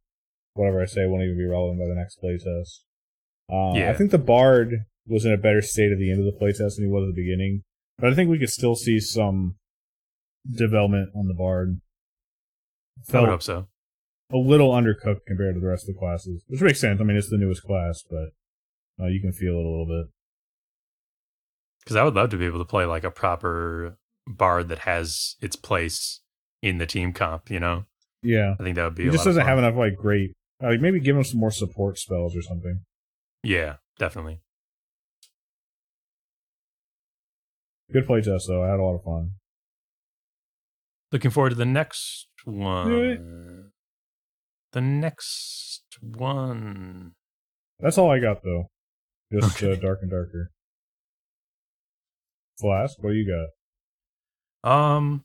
[0.54, 2.80] whatever I say won't even be relevant by the next playtest.
[3.50, 3.90] Uh, Yeah.
[3.90, 6.76] I think the Bard was in a better state at the end of the playtest
[6.76, 7.62] than he was at the beginning,
[7.98, 9.56] but I think we could still see some
[10.50, 11.80] development on the Bard.
[13.12, 13.68] I would hope so.
[14.32, 17.00] A little undercooked compared to the rest of the classes, which makes sense.
[17.00, 18.30] I mean, it's the newest class, but
[19.02, 20.10] uh, you can feel it a little bit.
[21.80, 25.36] Because I would love to be able to play like a proper bard that has
[25.40, 26.20] its place
[26.62, 27.50] in the team comp.
[27.50, 27.84] You know,
[28.22, 29.02] Yeah, I think that would be.
[29.04, 30.32] he a just doesn't have enough like great.
[30.60, 32.80] Like maybe give him some more support spells or something.
[33.42, 34.40] Yeah, definitely.
[37.92, 38.62] Good playtest though.
[38.64, 39.32] I had a lot of fun.
[41.10, 43.61] Looking forward to the next one.
[44.72, 47.12] The next one.
[47.80, 48.70] That's all I got though.
[49.32, 49.72] Just Okay.
[49.72, 50.50] uh, dark and darker.
[52.60, 53.26] Flask, what do you
[54.62, 54.70] got?
[54.70, 55.24] Um,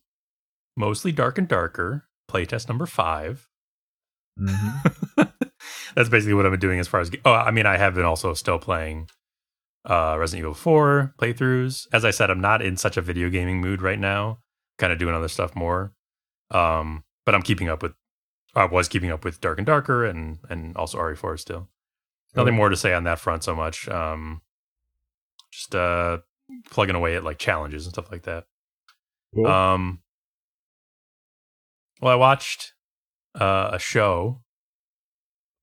[0.75, 2.07] mostly dark and darker.
[2.29, 3.47] Playtest number five.
[4.39, 5.21] Mm-hmm.
[5.95, 7.11] That's basically what I've been doing as far as.
[7.25, 9.07] Oh, I mean, I have been also still playing
[9.85, 11.87] uh, Resident Evil 4 playthroughs.
[11.93, 14.39] As I said, I'm not in such a video gaming mood right now.
[14.77, 15.93] Kind of doing other stuff more.
[16.51, 17.93] Um, but I'm keeping up with.
[18.57, 21.69] I was keeping up with Dark and Darker and and also RE4 still.
[22.35, 23.87] Nothing more to say on that front so much.
[23.89, 24.41] Um,
[25.51, 26.19] just uh,
[26.69, 28.45] plugging away at like challenges and stuff like that.
[29.33, 29.47] Cool.
[29.47, 29.99] Um,
[32.01, 32.73] well, I watched
[33.39, 34.41] uh, a show.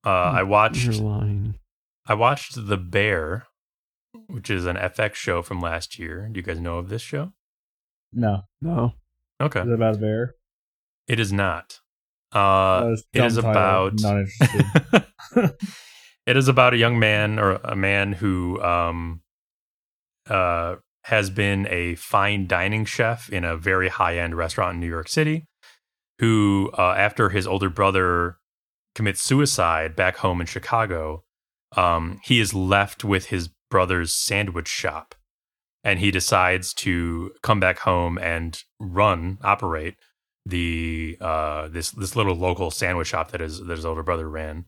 [0.05, 1.55] Uh, I watched You're.
[2.07, 3.47] I watched The Bear,
[4.27, 6.29] which is an FX show from last year.
[6.31, 7.33] Do you guys know of this show?
[8.13, 8.95] no, No.
[9.41, 10.35] Okay, is it about a bear?
[11.09, 11.81] it is not.
[12.35, 13.51] Uh, it is title.
[13.51, 15.55] about Not interested.
[16.27, 19.21] it is about a young man or a man who um
[20.29, 24.89] uh has been a fine dining chef in a very high end restaurant in New
[24.89, 25.47] York City
[26.19, 28.39] who uh after his older brother
[28.95, 31.23] commits suicide back home in Chicago
[31.77, 35.15] um he is left with his brother's sandwich shop
[35.83, 39.97] and he decides to come back home and run operate
[40.47, 44.67] the uh this this little local sandwich shop that his that his older brother ran.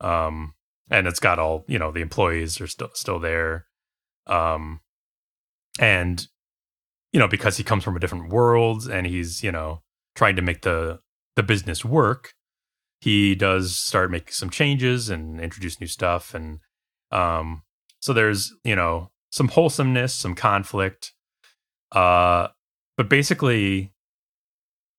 [0.00, 0.54] Um
[0.90, 3.66] and it's got all you know the employees are still still there.
[4.26, 4.80] Um
[5.80, 6.26] and
[7.12, 9.82] you know because he comes from a different world and he's you know
[10.14, 11.00] trying to make the
[11.34, 12.34] the business work
[13.02, 16.34] he does start making some changes and introduce new stuff.
[16.34, 16.60] And
[17.10, 17.62] um
[17.98, 21.12] so there's you know some wholesomeness some conflict.
[21.90, 22.48] Uh
[22.96, 23.92] but basically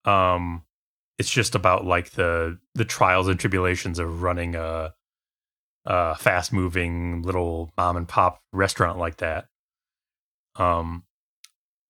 [0.06, 0.64] um
[1.20, 4.94] it's just about like the the trials and tribulations of running a
[5.86, 9.46] a fast moving little mom and pop restaurant like that
[10.56, 11.04] um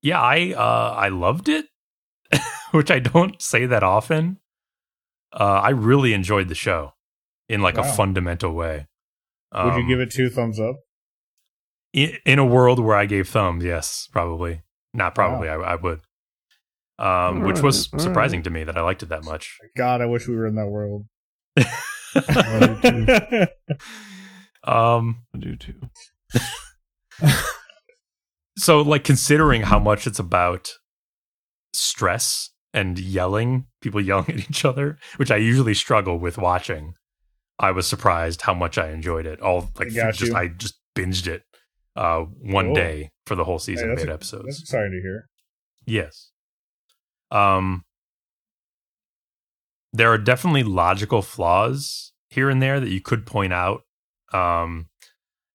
[0.02, 1.68] yeah i uh i loved it
[2.72, 4.38] which i don't say that often
[5.34, 6.94] uh i really enjoyed the show
[7.50, 8.88] in like a fundamental way
[9.54, 10.76] Would you Um, give it two thumbs up?
[11.94, 14.64] in, in a world where I gave thumbs, yes, probably.
[14.96, 16.02] Not probably, I, I would.
[17.04, 19.58] Um, which was surprising to me that I liked it that much.
[19.76, 21.06] God, I wish we were in that world.
[24.64, 25.76] um, I do too.
[28.58, 30.72] so, like, considering how much it's about
[31.74, 36.94] stress and yelling, people yelling at each other, which I usually struggle with watching,
[37.60, 39.42] I was surprised how much I enjoyed it.
[39.42, 40.36] All like, I just you.
[40.36, 41.44] I just binged it
[41.96, 42.76] uh, one Cool.
[42.76, 44.46] day for the whole season of that's, eight a- episodes.
[44.46, 45.28] that's exciting to hear.
[45.86, 46.30] Yes.
[47.34, 47.84] Um
[49.92, 53.82] there are definitely logical flaws here and there that you could point out.
[54.32, 54.88] Um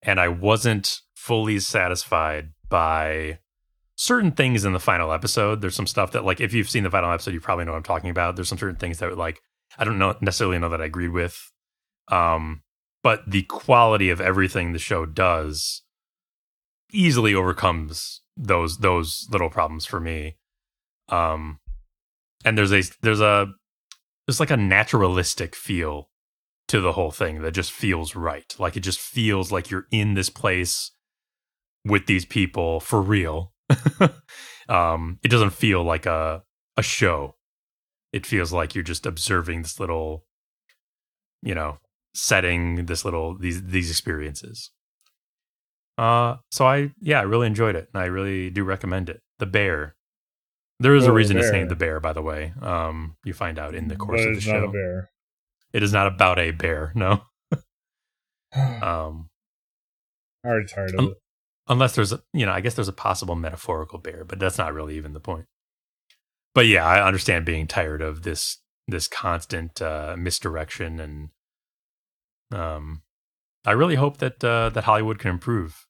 [0.02, 3.38] and I wasn't fully satisfied by
[3.96, 5.60] certain things in the final episode.
[5.60, 7.78] There's some stuff that like if you've seen the final episode, you probably know what
[7.78, 8.36] I'm talking about.
[8.36, 9.40] There's some certain things that like
[9.78, 11.50] I don't know necessarily know that I agreed with.
[12.08, 12.62] Um
[13.02, 15.82] but the quality of everything the show does
[16.92, 20.36] easily overcomes those those little problems for me
[21.08, 21.58] um
[22.44, 23.46] and there's a there's a
[24.26, 26.10] there's like a naturalistic feel
[26.68, 28.54] to the whole thing that just feels right.
[28.58, 30.92] Like it just feels like you're in this place
[31.84, 33.52] with these people for real.
[34.68, 36.42] Um it doesn't feel like a
[36.76, 37.36] a show.
[38.12, 40.26] It feels like you're just observing this little
[41.40, 41.78] you know
[42.14, 44.70] setting this little these these experiences.
[45.96, 49.22] Uh so i yeah i really enjoyed it and i really do recommend it.
[49.38, 49.96] The bear
[50.80, 51.52] there is a reason it's Bear.
[51.58, 54.34] named the bear by the way um you find out in the course but of
[54.34, 55.02] the it's show a
[55.72, 57.22] it is not about a bear no
[58.54, 59.30] I'm um
[60.46, 61.16] already tired of Um, it.
[61.68, 64.72] unless there's a you know i guess there's a possible metaphorical bear but that's not
[64.72, 65.46] really even the point
[66.54, 71.28] but yeah i understand being tired of this this constant uh misdirection and
[72.52, 73.02] um
[73.66, 75.84] i really hope that uh that hollywood can improve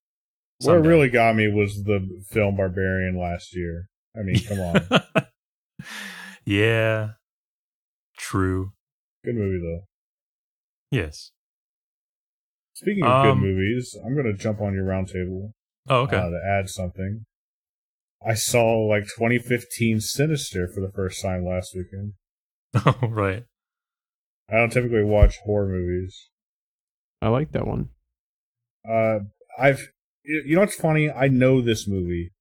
[0.63, 3.89] What really got me was the film Barbarian last year.
[4.19, 4.89] I mean, come on.
[6.45, 7.11] Yeah.
[8.17, 8.73] True.
[9.25, 9.85] Good movie though.
[10.91, 11.31] Yes.
[12.75, 15.53] Speaking of good Um, movies, I'm gonna jump on your roundtable
[15.89, 16.17] Oh, okay.
[16.17, 17.27] uh, to add something.
[18.27, 22.15] I saw like 2015 Sinister for the first time last weekend.
[22.75, 23.45] oh, right.
[24.51, 26.31] I don't typically watch horror movies.
[27.21, 27.91] I like that one.
[28.89, 29.21] Uh,
[29.59, 29.89] I've
[30.25, 31.11] you you know what's funny?
[31.11, 32.33] I know this movie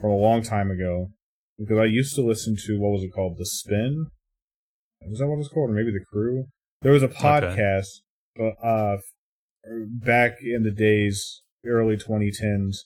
[0.00, 1.12] from a long time ago
[1.58, 4.06] because I used to listen to what was it called, The Spin?
[5.08, 6.46] Was that what it's called, or maybe The Crew?
[6.82, 7.86] There was a podcast,
[8.36, 8.96] but uh,
[9.86, 12.76] back in the days, early 2010s,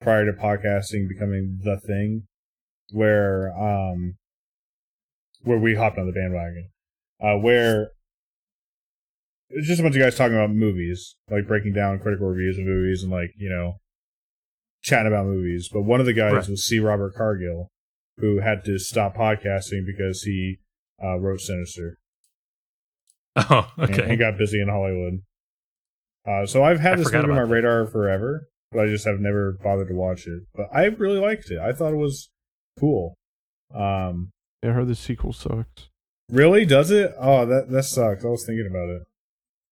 [0.00, 2.26] prior to podcasting becoming the thing,
[2.90, 4.14] where um,
[5.42, 6.68] where we hopped on the bandwagon,
[7.22, 7.88] uh, where
[9.50, 12.64] it's just a bunch of guys talking about movies, like breaking down critical reviews of
[12.64, 13.74] movies and like you know
[14.82, 15.68] chatting about movies.
[15.72, 16.48] But one of the guys Right.
[16.48, 16.78] was C.
[16.80, 17.70] Robert Cargill,
[18.18, 20.58] who had to stop podcasting because he
[21.02, 21.98] uh, wrote Sinister.
[23.36, 25.22] Oh, and he got busy in Hollywood.
[26.24, 27.46] Uh, so I've had I this movie on my that.
[27.50, 30.44] radar forever, but I just have never bothered to watch it.
[30.54, 31.58] But I really liked it.
[31.58, 32.30] I thought it was
[32.78, 33.14] cool.
[33.74, 34.30] Um,
[34.62, 35.88] I heard the sequel sucks.
[36.30, 37.12] really, does it?
[37.18, 38.24] Oh, that that sucks.
[38.24, 39.02] I was thinking about it.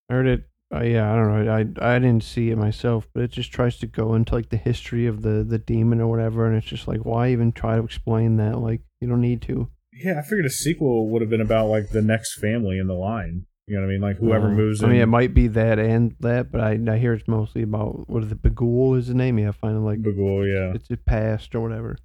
[0.09, 0.43] I heard it.
[0.73, 1.51] Uh, yeah, I don't know.
[1.53, 4.57] I I didn't see it myself, but it just tries to go into like the
[4.57, 7.83] history of the the demon or whatever, and it's just like, why even try to
[7.83, 8.57] explain that?
[8.59, 9.69] Like, you don't need to.
[9.93, 12.95] Yeah, I figured a sequel would have been about like the next family in the
[12.95, 13.45] line.
[13.67, 14.01] You know what I mean?
[14.01, 14.93] Like whoever Um, moves I in.
[14.93, 18.23] mean, it might be that and that, but I I hear it's mostly about what
[18.23, 18.41] is it?
[18.41, 19.37] Bughuul is the name.
[19.37, 20.73] Yeah, finding like Bughuul, yeah.
[20.73, 21.97] it's it past or whatever.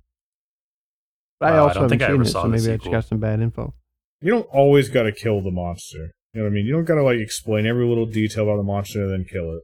[1.41, 2.73] But I Wow, I also don't haven't I seen ever it, saw so the maybe
[2.73, 3.73] I just got some bad info.
[4.21, 6.11] You don't always got to kill the monster.
[6.39, 6.67] You know what I mean?
[6.67, 9.57] You don't got to like explain every little detail about the monster and then kill
[9.57, 9.63] it.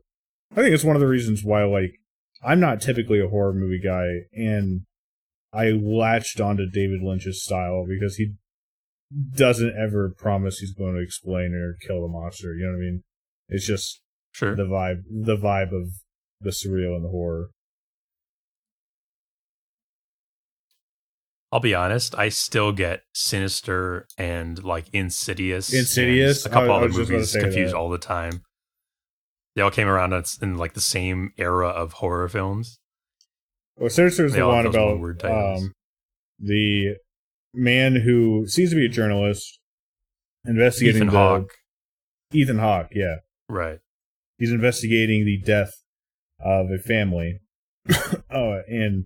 [0.50, 2.00] I think it's one of the reasons why like
[2.44, 4.80] I'm not typically a horror movie guy, and
[5.52, 8.32] I latched onto David Lynch's style because he
[9.36, 12.56] doesn't ever promise he's going to explain or kill the monster.
[12.56, 13.04] You know what I mean?
[13.50, 14.00] It's just
[14.32, 14.56] Sure.
[14.56, 15.92] the vibe, the vibe of
[16.40, 17.50] the surreal and the horror.
[21.54, 25.72] I'll be honest, I still get Sinister and like Insidious.
[25.72, 26.44] Insidious?
[26.44, 27.78] A couple I- I other was just about to movies confused that.
[27.78, 28.42] all the time.
[29.54, 32.80] They all came around in- in like the same era of horror films.
[33.76, 35.72] Well, Sinister is the one about um,
[36.40, 36.96] the
[37.54, 39.60] man who seems to be a journalist
[40.44, 41.52] investigating Ethan the Hawke.
[42.32, 43.78] Ethan Hawke, yeah, Right.
[44.38, 45.72] he's investigating the death
[46.40, 47.38] of a family.
[48.30, 49.04] oh, and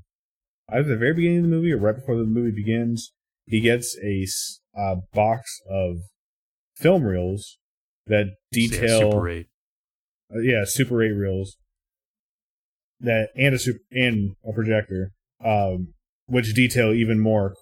[0.71, 3.13] either at the very beginning of the movie or right before the movie begins,
[3.47, 4.27] he gets a
[4.79, 5.97] uh, box of
[6.77, 7.59] film reels
[8.07, 9.47] that Yeah, detail Super 8.
[10.35, 11.57] uh, yeah, Super 8 reels
[13.01, 15.13] that and a super and a projector,
[15.45, 15.95] um,
[16.27, 17.55] which detail even more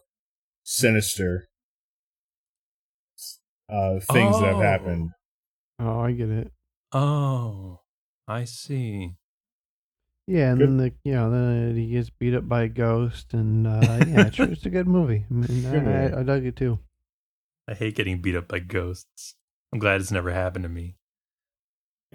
[0.65, 1.47] sinister
[3.69, 4.63] uh, things that have Oh.
[4.63, 5.11] happened.
[5.79, 6.53] Oh, I get it.
[6.93, 7.81] Oh,
[8.27, 9.17] I see.
[10.29, 10.69] Yeah, and Good.
[10.69, 14.27] then the you know then he gets beat up by a ghost, and uh, yeah,
[14.27, 15.25] it's, it's a good movie.
[15.31, 16.09] I, mean, I.
[16.09, 16.81] I, I dug it too.
[17.69, 19.37] I hate getting beat up by ghosts.
[19.73, 20.97] I'm glad it's never happened to me.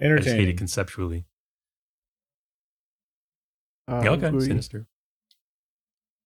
[0.00, 1.26] I just hate it conceptually.
[3.88, 4.46] Uh, Yeah, okay, agree.
[4.46, 4.86] Sinister.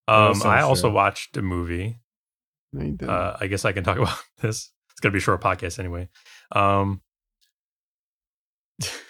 [0.08, 0.48] Um, I Sinister.
[0.64, 2.00] also watched a movie.
[2.72, 3.06] No.
[3.08, 4.70] Uh, I guess I can talk about this.
[4.92, 6.08] It's gonna be a short podcast anyway.
[6.52, 7.00] Um,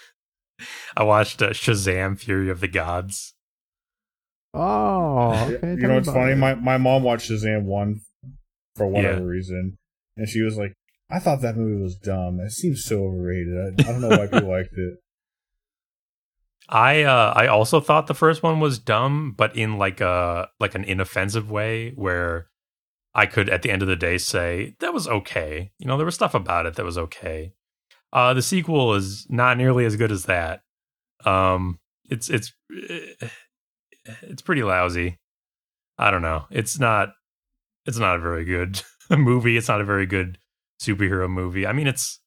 [0.97, 3.35] I watched uh, Shazam: Fury of the Gods.
[4.53, 5.69] oh, okay.
[5.71, 6.31] you know me what's funny?
[6.31, 6.37] it.
[6.37, 8.01] My my mom watched Shazam one
[8.75, 9.25] for whatever Yeah.
[9.27, 9.77] reason,
[10.15, 10.73] and she was like,
[11.11, 12.39] "I thought that movie was dumb.
[12.39, 13.55] It seems so overrated.
[13.57, 14.97] I, I don't know why people liked it."
[16.69, 20.75] I uh, I also thought the first one was dumb, but in like a like
[20.75, 22.47] an inoffensive way where
[23.13, 25.71] I could at the end of the day say that was okay.
[25.79, 27.53] You know, there was stuff about it that was okay.
[28.11, 30.61] Uh, the sequel is not nearly as good as that.
[31.27, 35.19] Um, it's it's it's pretty lousy.
[35.97, 36.45] I don't know.
[36.51, 37.09] It's not
[37.85, 39.57] it's not a very good movie.
[39.57, 40.37] It's not a very good
[40.81, 41.67] superhero movie.
[41.67, 42.19] I mean, it's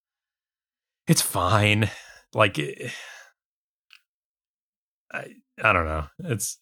[1.07, 1.91] it's fine.
[2.35, 2.59] Like.
[2.59, 2.93] It,
[5.13, 5.27] I
[5.63, 6.07] I don't know.
[6.21, 6.59] It's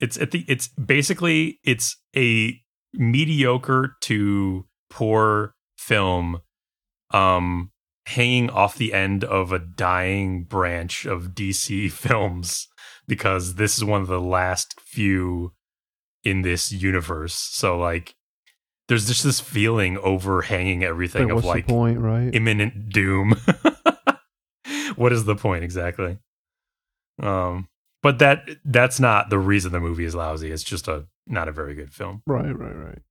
[0.00, 2.58] it's at the it's basically it's a
[2.94, 6.40] mediocre to poor film
[7.12, 7.70] um
[8.10, 12.68] hanging off the end of a dying branch of DC films
[13.06, 15.52] because this is one of the last few
[16.24, 17.34] in this universe.
[17.34, 18.14] So like
[18.88, 22.34] there's just this feeling overhanging everything of like point, right?
[22.34, 23.34] imminent doom.
[24.96, 26.18] what is the point exactly?
[27.22, 27.68] Um,
[28.02, 30.50] but that that's not the reason the movie is lousy.
[30.50, 32.22] It's just a not a very good film.
[32.26, 33.02] right, right, right.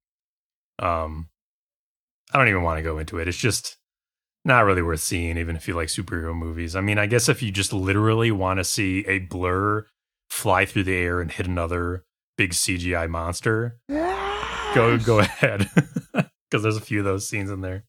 [0.80, 1.30] Um,
[2.34, 3.28] I don't even want to go into it.
[3.28, 3.78] It's just
[4.46, 6.76] not really worth seeing, even if you like superhero movies.
[6.76, 9.86] I mean, I guess if you just literally want to see a blur
[10.30, 12.06] fly through the air and hit another
[12.38, 15.70] big CGI monster, go go ahead
[16.14, 17.84] because there's a few of those scenes in there.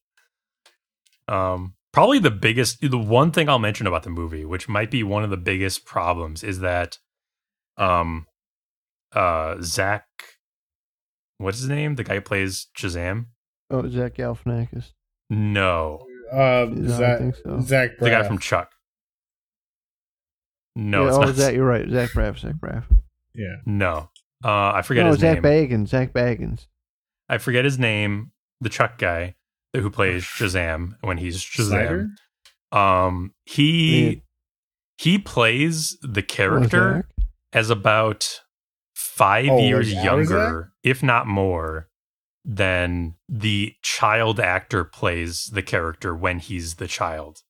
[1.29, 5.03] Um, probably the biggest, the one thing I'll mention about the movie, which might be
[5.03, 6.99] one of the biggest problems, is that,
[7.77, 8.27] um,
[9.13, 10.07] uh, Zach,
[11.39, 11.95] what's his name?
[11.95, 13.27] The guy who plays Shazam.
[13.71, 14.93] Oh, Zach Galifianakis.
[15.31, 17.61] No, Uh, Yeah, I Zach, think so.
[17.61, 18.71] Zach the guy from Chuck.
[20.77, 21.35] No, yeah, it's oh, not.
[21.35, 21.89] Zach, you're right.
[21.89, 22.39] Zach Braff.
[22.39, 22.85] Zach Braff.
[23.35, 23.57] yeah.
[23.67, 24.09] No,
[24.45, 25.69] uh, I forget no, his Zach name.
[25.69, 25.89] Baggins.
[25.89, 26.67] Zach Baggins.
[27.29, 28.33] I forget his name.
[28.61, 29.35] The Chuck guy
[29.75, 31.69] who plays Shazam when he's Shazam.
[31.69, 32.09] Snyder?
[32.73, 34.15] Um, he Yeah.
[34.99, 37.27] he plays the Oh, character Zach?
[37.53, 38.41] as about
[38.95, 40.31] five Oh, years like our Zach?
[40.31, 41.89] younger, if not more,
[42.45, 47.43] than the child actor plays the character when he's the child.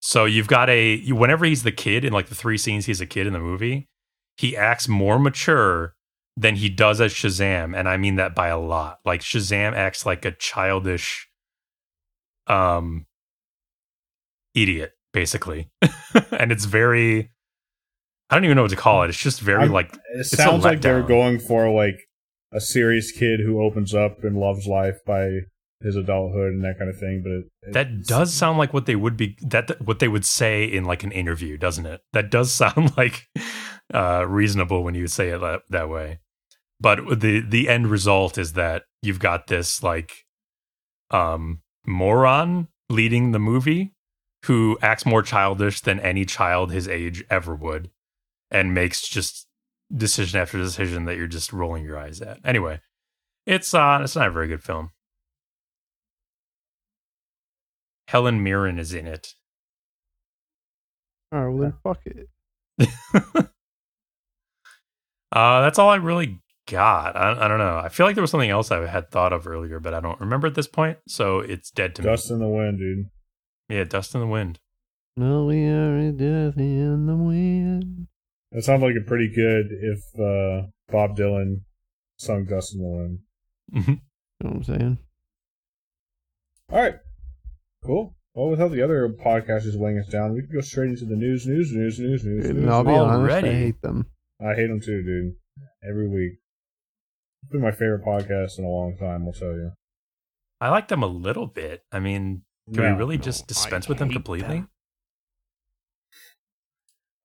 [0.00, 3.06] So you've got a whenever he's the kid in like the three scenes he's a
[3.06, 3.88] kid in the movie,
[4.36, 5.94] he acts more mature
[6.36, 8.98] than he does as Shazam, and I mean that by a lot.
[9.04, 11.28] Like Shazam acts like a childish
[12.46, 13.06] um
[14.54, 15.70] idiot basically.
[16.32, 17.30] and it's very
[18.30, 19.08] I don't even know what to call it.
[19.10, 21.96] It's just very I'm- like It sounds like they're going for like
[22.54, 25.40] a serious kid who opens up and loves life by
[25.80, 27.22] his adulthood and that kind of thing.
[27.22, 30.64] But it, That does sound like what they would be that what they would say
[30.64, 32.00] in like an interview, doesn't it?
[32.12, 33.26] That does sound like
[33.92, 36.20] uh reasonable when you say it that, that way.
[36.80, 40.12] But the the end result is that you've got this like
[41.10, 43.92] um moron leading the movie
[44.44, 47.90] who acts more childish than any child his age ever would
[48.50, 49.46] and makes just
[49.94, 52.38] decision after decision that you're just rolling your eyes at.
[52.44, 52.80] Anyway,
[53.46, 54.90] it's uh it's not a very good film.
[58.08, 59.34] Helen Mirren is in it.
[61.32, 63.48] All right, well then fuck it.
[65.32, 67.16] Uh, that's all I really got.
[67.16, 67.76] I, I don't know.
[67.78, 70.20] I feel like there was something else I had thought of earlier, but I don't
[70.20, 70.98] remember at this point.
[71.08, 72.06] So it's dead to me.
[72.06, 73.10] dust in the wind, dude.
[73.68, 74.60] Yeah, Dust in the Wind.
[75.16, 78.06] No, we are a death in the wind.
[78.54, 81.62] That sounds like a pretty good if uh, Bob Dylan
[82.16, 83.18] sung "Dust in the Wind."
[83.74, 83.88] Mhm.
[83.88, 84.98] You know what I'm saying?
[86.70, 86.94] All right,
[87.84, 88.14] cool.
[88.34, 91.46] Well, without the other podcasters weighing us down, we can go straight into the news,
[91.46, 92.46] news, news, news, news.
[92.46, 92.68] And news.
[92.68, 94.06] I'll be honest, I hate them.
[94.40, 95.34] I hate them too, dude.
[95.88, 96.38] Every week.
[97.42, 99.26] It's been my favorite podcast in a long time.
[99.26, 99.72] I'll tell you.
[100.60, 101.82] I like them a little bit.
[101.92, 102.92] I mean, can No.
[102.92, 104.60] we really no, just I dispense with them completely?
[104.60, 104.68] them.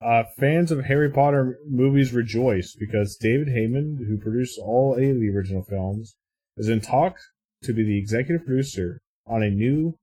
[0.02, 5.20] Uh, fans of Harry Potter movies rejoice because David Heyman, who produced all eight of
[5.20, 6.16] the original films,
[6.56, 7.30] is in talks
[7.64, 9.96] to be the executive producer on a new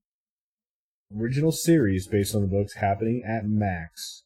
[1.15, 4.23] original series based on the books happening at Max.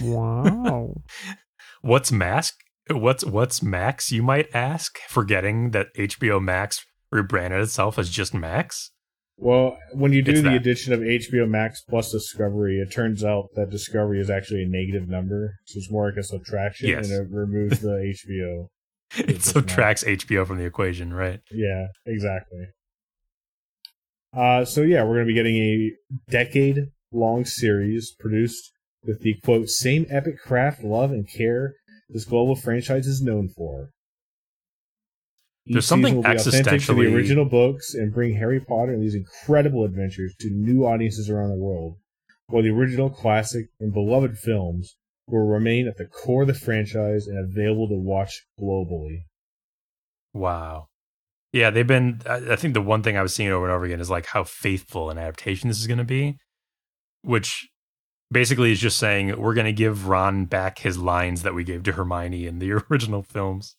[0.00, 1.02] Wow.
[1.82, 2.52] What's Max?
[2.90, 4.12] What's what's Max?
[4.12, 8.92] You might ask, forgetting that HBO Max rebranded itself as just Max.
[9.38, 10.56] Well, when you do It's the that.
[10.56, 15.08] addition of HBO Max plus Discovery, it turns out that Discovery is actually a negative
[15.08, 17.10] number, so it's more like a subtraction, Yes.
[17.10, 18.68] and it removes the HBO.
[19.18, 21.40] It subtracts HBO from the equation, right?
[21.52, 22.66] Yeah, exactly.
[24.36, 25.92] Uh, so yeah, we're going to be getting a
[26.30, 28.72] decade-long series produced
[29.04, 31.74] with the quote same epic craft, love, and care
[32.08, 33.90] this global franchise is known for.
[35.66, 38.92] Each There's something season will be authentic to the original books and bring Harry Potter
[38.92, 41.96] and these incredible adventures to new audiences around the world,
[42.46, 47.26] while the original classic and beloved films will remain at the core of the franchise
[47.26, 49.24] and available to watch globally.
[50.32, 50.86] Wow.
[51.52, 52.20] Yeah, they've been.
[52.26, 54.26] I I think the one thing I was seeing over and over again is like
[54.26, 56.38] how faithful an adaptation this is going to be,
[57.22, 57.68] which
[58.30, 61.82] basically is just saying we're going to give Ron back his lines that we gave
[61.84, 63.74] to Hermione in the original films.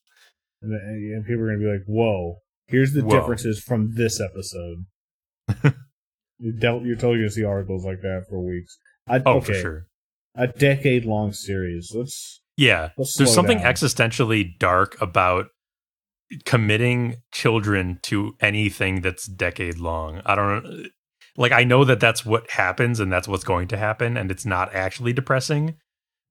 [0.71, 2.37] And, and people are going to be like, whoa,
[2.67, 3.19] here's the Whoa.
[3.19, 4.85] differences from this episode.
[6.39, 8.77] you're, del- you're totally going to see articles like that for weeks.
[9.07, 9.87] I, Oh, okay, for sure.
[10.35, 11.91] A decade long series.
[11.95, 12.41] Let's.
[12.57, 13.71] Yeah, Let's there's something down.
[13.73, 15.47] existentially dark about
[16.45, 20.21] committing children to anything that's decade long.
[20.25, 20.87] I don't
[21.37, 24.45] like I know that that's what happens and that's what's going to happen and it's
[24.45, 25.75] not actually depressing,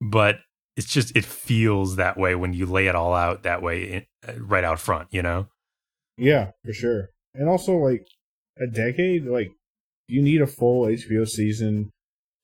[0.01, 0.35] but
[0.77, 4.07] it's just it feels that way when you lay it all out that way
[4.37, 5.47] right out front, you know.
[6.17, 7.09] Yeah, for sure.
[7.33, 8.07] And also, like,
[8.59, 9.49] a decade, like,
[10.07, 11.91] you need a full HBO season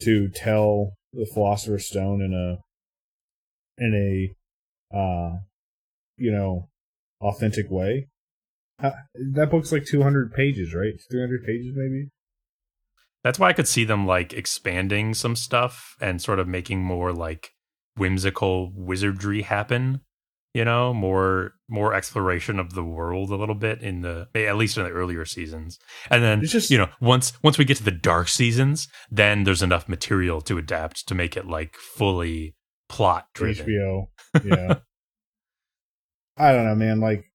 [0.02, 2.58] to tell the Philosopher's Stone in a,
[3.84, 3.94] in
[4.92, 5.38] a, uh,
[6.18, 6.70] you know,
[7.22, 8.08] authentic way.
[8.82, 8.92] uh,
[9.34, 10.94] that book's like 200 pages, right?
[11.10, 12.10] 300 pages, maybe.
[13.24, 17.14] That's why I could see them like expanding some stuff and sort of making more
[17.14, 17.52] like
[17.96, 20.02] whimsical wizardry happen.
[20.54, 24.78] You know, more more exploration of the world a little bit in the at least
[24.78, 25.80] in the earlier seasons.
[26.12, 29.46] And then It's just- you know, once once we get to the dark seasons, then
[29.46, 32.56] there's enough material to adapt to make it like fully
[32.88, 33.66] plot driven.
[33.66, 34.10] HBO.
[34.46, 34.76] Yeah.
[36.38, 37.00] I don't know, man.
[37.00, 37.26] Like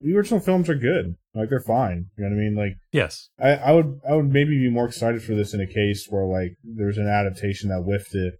[0.00, 1.14] the original films are good.
[1.34, 2.06] Like they're fine.
[2.16, 2.54] You know what I mean?
[2.56, 3.28] Like Yes.
[3.40, 6.24] I, I would I would maybe be more excited for this in a case where
[6.26, 8.34] like there's an adaptation that whiffed it,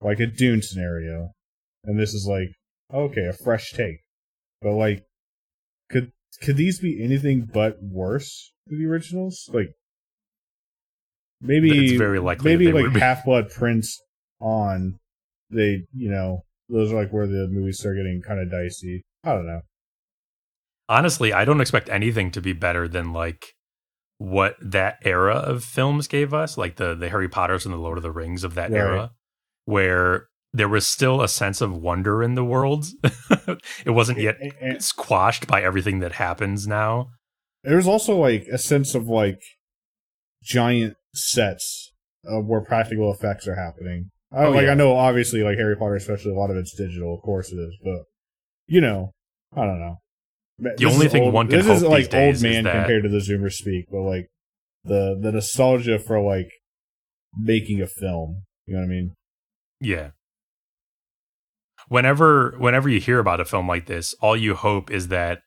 [0.00, 1.32] like a Dune scenario,
[1.84, 2.48] and this is like
[2.92, 4.00] okay, a fresh take.
[4.62, 5.04] But like,
[5.90, 9.48] could could these be anything but worse than the originals?
[9.52, 9.68] Like
[11.40, 12.92] maybe It's very likely maybe like.
[13.00, 14.00] Half Blood Prince
[14.40, 14.98] on
[15.50, 19.04] they you know those are like where the movies start getting kind of dicey.
[19.24, 19.60] I don't know.
[20.88, 23.54] honestly, I don't expect anything to be better than like
[24.18, 27.98] what that era of films gave us, like the the Harry Potters and the Lord
[27.98, 28.78] of the Rings of that Right.
[28.80, 29.10] era,
[29.66, 32.86] where there was still a sense of wonder in the world.
[33.84, 37.10] it wasn't yet And- and- squashed by everything that happens now.
[37.62, 39.40] there's also like a sense of like
[40.42, 41.92] giant sets
[42.24, 44.10] of where practical effects are happening.
[44.32, 44.72] I, Oh, like yeah.
[44.72, 47.56] I know obviously like Harry Potter, especially a lot of it's digital, of course it
[47.56, 48.04] is, but
[48.66, 49.12] you know,
[49.56, 49.96] I don't know.
[50.58, 53.18] The only thing one can this is hope like old man that- compared to the
[53.18, 54.28] Zoomer speak, but like
[54.84, 56.48] the the nostalgia for like
[57.38, 58.42] making a film.
[58.66, 59.14] You know what I mean?
[59.80, 60.10] Yeah.
[61.88, 65.42] Whenever whenever you hear about a film like this, all you hope is that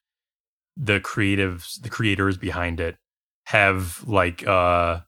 [0.78, 2.98] the creatives, the creators behind it
[3.46, 5.00] have like uh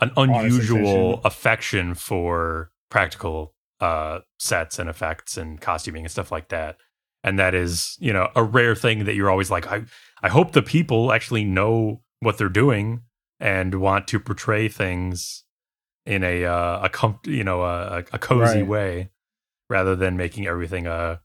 [0.00, 6.76] an unusual affection for practical uh sets and effects and costuming and stuff like that.
[7.22, 9.84] And that is, you know, a rare thing that you're always like I
[10.22, 13.02] I hope the people actually know what they're doing
[13.38, 15.44] and want to portray things
[16.10, 18.66] in a uh, a com- you know a, a cozy Right.
[18.66, 19.10] way
[19.68, 21.20] rather than making everything a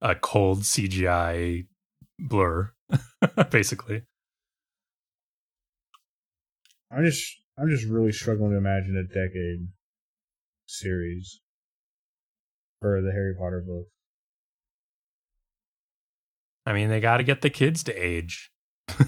[0.00, 1.66] a cold CGI
[2.18, 2.72] blur
[3.50, 4.02] basically.
[6.92, 7.24] I'm just
[7.58, 9.68] I'm just really struggling to imagine a decade
[10.66, 11.40] series
[12.80, 13.86] for the Harry Potter book.
[16.66, 18.52] I mean, they got to get the kids to age.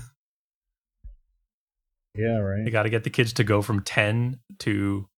[2.16, 2.72] Yeah, They right.
[2.72, 5.08] got to get the kids to go from 10 to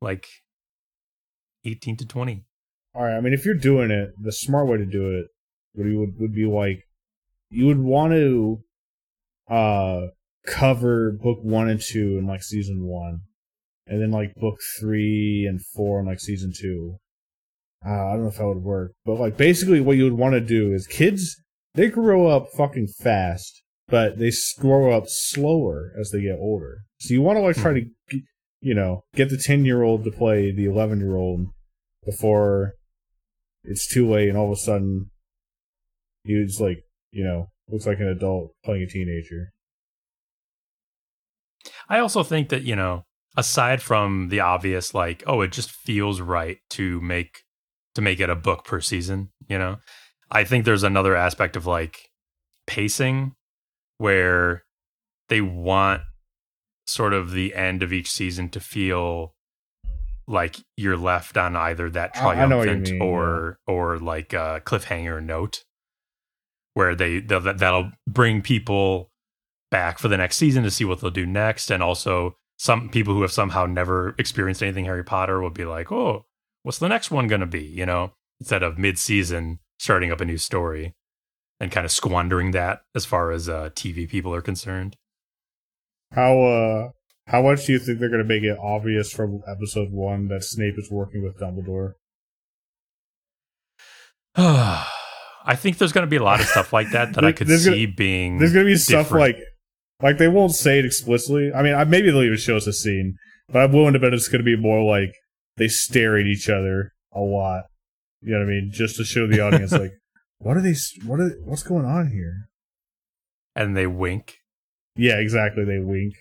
[0.00, 0.26] like
[1.64, 2.44] 18 to 20.
[2.94, 3.16] All right.
[3.16, 5.26] I mean, if you're doing it, the smart way to do it
[5.74, 6.82] would be, would, would be like
[7.50, 8.60] you would want to
[9.48, 10.06] uh
[10.46, 13.20] cover book one and two in like season one,
[13.86, 16.96] and then like book three and four in like season two.
[17.86, 20.32] Uh, I don't know if that would work, but like basically what you would want
[20.34, 21.40] to do is kids
[21.74, 26.78] they grow up fucking fast, but they grow up slower as they get older.
[27.00, 28.18] So you want to like try to, hmm.
[28.60, 31.46] you know, get the ten year old to play the eleven year old
[32.04, 32.74] before
[33.64, 35.10] it's too late, and all of a sudden
[36.24, 39.52] he's like, you know, looks like an adult playing a teenager.
[41.88, 43.04] I also think that, you know,
[43.36, 47.42] aside from the obvious like, oh, it just feels right to make
[47.94, 49.78] to make it a book per season, you know.
[50.30, 52.10] I think there's another aspect of like
[52.66, 53.34] pacing
[53.98, 54.64] where
[55.28, 56.02] they want
[56.86, 59.34] sort of the end of each season to feel
[60.28, 63.98] like you're left on either that I- I know what you triumphant mean, or or
[63.98, 65.64] like a cliffhanger note
[66.74, 69.10] where they that'll bring people
[69.70, 71.70] back for the next season to see what they'll do next.
[71.70, 75.90] And also some people who have somehow never experienced anything Harry Potter will be like,
[75.92, 76.26] "Oh,
[76.62, 80.24] what's the next one going to be?" you know, instead of mid-season starting up a
[80.24, 80.94] new story
[81.60, 84.96] and kind of squandering that as far as uh, TV people are concerned.
[86.12, 86.88] How uh
[87.28, 90.74] how much do you think they're gonna make it obvious from episode one that Snape
[90.78, 91.92] is working with Dumbledore?
[94.36, 97.46] I think there's going to be a lot of stuff like that that I could
[97.46, 99.38] There's gonna- see being There's gonna be stuff like
[100.02, 101.52] like they won't say it explicitly.
[101.54, 103.16] I mean, I, maybe they'll even show us a scene,
[103.48, 105.14] but I'm willing to bet it's gonna be more like
[105.56, 107.64] they stare at each other a lot.
[108.20, 108.70] You know what I mean?
[108.72, 109.92] Just to show the audience, like,
[110.38, 110.70] what are they?
[110.70, 111.30] s- What are?
[111.44, 112.48] What's going on here?
[113.54, 114.36] and they wink.
[114.96, 115.64] Yeah, exactly.
[115.64, 116.14] They wink.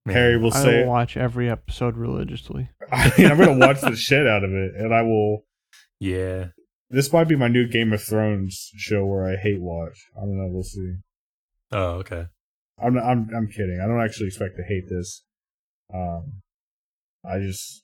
[0.05, 2.68] Man, Harry will I say, will watch every episode religiously.
[2.92, 5.44] I mean, I'm gonna watch the shit out of it, and I will.
[6.00, 6.46] Yeah.
[6.90, 9.96] This might be my new Game of Thrones show where I hate watch.
[10.16, 10.48] I don't know.
[10.53, 10.94] We'll see.
[11.70, 12.26] Oh, okay.
[12.82, 13.80] I'm I'm I'm kidding.
[13.82, 15.22] I don't actually expect to hate this.
[15.94, 16.42] Um,
[17.24, 17.82] I just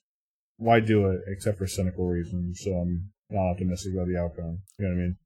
[0.59, 2.61] why do it except for cynical reasons.
[2.63, 4.59] So I'm not optimistic about the outcome.
[4.77, 5.17] You know what I mean?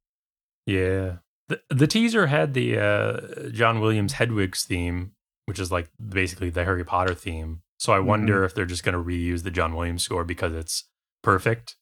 [0.66, 1.16] Yeah.
[1.50, 5.12] The, the teaser had the uh, John Williams Hedwig's theme,
[5.46, 7.62] which is like basically the Harry Potter theme.
[7.78, 8.46] So I wonder Mm-hmm.
[8.46, 10.88] if they're just going to reuse the John Williams score because it's
[11.22, 11.76] perfect.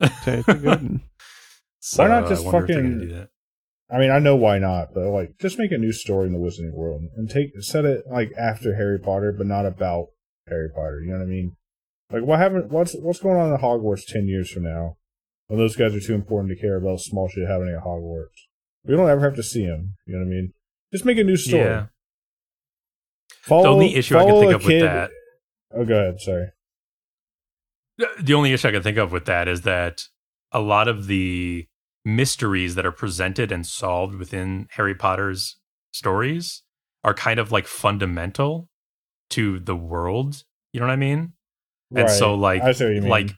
[0.00, 1.00] It's a- it's a good one.
[1.80, 3.28] So Why not just wonder if they're gonna fucking- do that.
[3.88, 6.40] I mean, I know why not, but like, just make a new story in the
[6.40, 10.06] Wizarding World and take set it like after Harry Potter, but not about
[10.48, 11.02] Harry Potter.
[11.04, 11.54] You know what I mean?
[12.10, 14.96] Like, what haven't what's what's going on in Hogwarts ten years from now?
[15.48, 18.46] When those guys are too important to care about small shit happening at Hogwarts.
[18.84, 19.96] We don't ever have to see them.
[20.06, 20.52] You know what I mean?
[20.92, 21.64] Just make a new story.
[21.64, 21.86] Yeah.
[23.42, 25.10] Follow, The only issue I can think of with that
[25.74, 26.20] Oh, go ahead.
[26.20, 26.48] Sorry.
[28.20, 30.04] The only issue I can think of with that is that
[30.52, 31.66] a lot of the
[32.04, 35.56] mysteries that are presented and solved within Harry Potter's
[35.92, 36.62] stories
[37.02, 38.68] are kind of like fundamental
[39.30, 40.44] to the world.
[40.72, 41.32] You know what I mean?
[41.94, 43.10] And so, like, I see what you mean.
[43.10, 43.30] like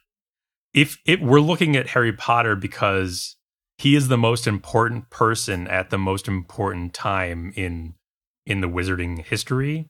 [0.73, 3.35] if it we're looking at Harry Potter because
[3.77, 7.95] he is the most important person at the most important time in
[8.45, 9.87] in the wizarding history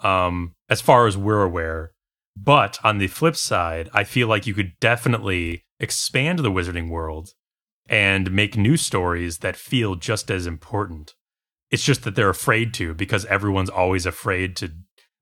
[0.00, 1.92] um as far as we're aware.
[2.36, 7.30] But on the flip side i feel like you could definitely expand the wizarding world
[7.88, 11.14] and make new stories that feel just as important.
[11.70, 14.72] It's just that they're afraid to because everyone's always afraid to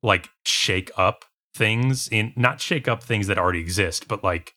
[0.03, 1.25] like shake up
[1.57, 4.53] things in not shake up things that already exist but like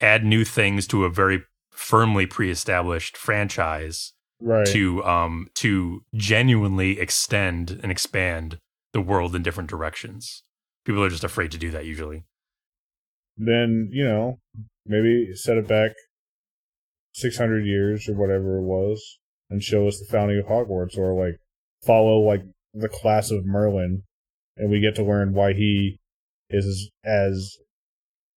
[0.00, 4.66] add new things to a very firmly pre-established franchise right.
[4.66, 8.58] to um to genuinely extend and expand
[8.92, 10.42] the world in different directions.
[10.84, 12.24] People are just afraid to do that usually.
[13.36, 14.40] then you know
[14.86, 15.92] maybe set it back
[17.12, 19.18] 600 years or whatever it was
[19.50, 21.38] and show us the founding of hogwarts or like
[21.86, 22.42] follow like
[22.74, 24.02] the class of merlin
[24.56, 26.00] and we get to learn why he
[26.50, 27.56] is as,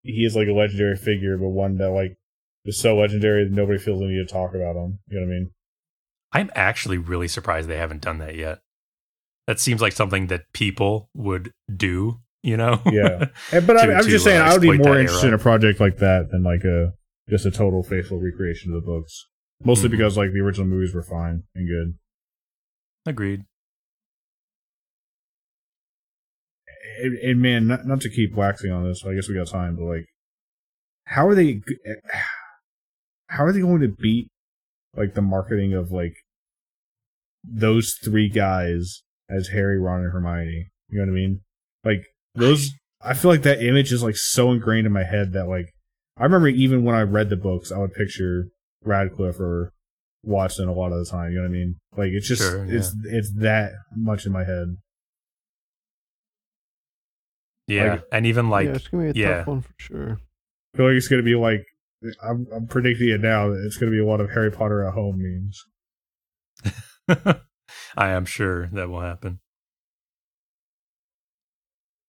[0.04, 2.18] he is like a legendary figure but one that like
[2.66, 5.32] is so legendary that nobody feels the need to talk about him you know what
[5.34, 5.52] i mean
[6.34, 8.60] I'm actually really surprised they haven't done that yet.
[9.48, 12.80] That seems like something that people would do, you know?
[12.86, 13.26] Yeah.
[13.52, 15.38] And- but I, To- i'm just saying uh, i would be more interested in a
[15.38, 16.94] project like that than like a
[17.30, 19.28] just a total faithful recreation of the books
[19.64, 19.92] mostly Mhm.
[19.92, 21.98] because like the original movies were fine and good
[23.06, 23.42] Agreed.
[27.02, 29.76] And, and man, not, not to keep waxing on this, I guess we got time,
[29.76, 30.06] but like,
[31.06, 31.62] how are they?
[33.28, 34.28] How are they going to beat
[34.96, 36.14] like the marketing of like
[37.44, 40.70] those three guys as Harry, Ron, and Hermione?
[40.90, 41.42] You know what I mean?
[41.84, 42.72] Like those.
[43.04, 45.74] I feel like that image is like so ingrained in my head that like
[46.18, 48.50] I remember even when I read the books, I would picture
[48.84, 49.74] Radcliffe or
[50.24, 51.32] Watson a lot of the time.
[51.32, 51.76] You know what I mean?
[51.98, 54.78] Like it's just Sure, it's it's that much in my head.
[57.72, 57.92] Yeah.
[57.94, 59.38] Like- and even like yeah, it's gonna be a yeah.
[59.38, 60.20] tough one for sure.
[60.74, 61.66] I feel like it's gonna be like
[62.24, 63.50] I'm, I'm predicting it now.
[63.50, 65.66] that It's gonna be a lot of Harry Potter at home memes.
[67.98, 69.40] I am sure that will happen.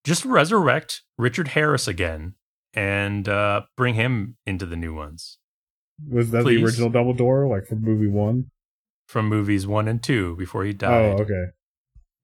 [0.04, 2.34] Just resurrect Richard Harris again
[2.74, 5.38] and uh, bring him into the new ones
[6.10, 6.58] Was that Please.
[6.58, 8.46] the original Dumbledore, like from movie one?
[9.08, 11.16] from movies one and two before he died.
[11.20, 11.44] Oh, okay.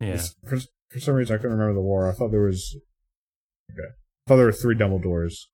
[0.00, 0.08] Yeah.
[0.14, 0.58] It's- For,
[0.90, 2.08] for some reason, I couldn't remember the war.
[2.08, 2.76] I thought there was.
[3.70, 3.88] Okay.
[3.88, 5.46] I thought there were three Dumbledores,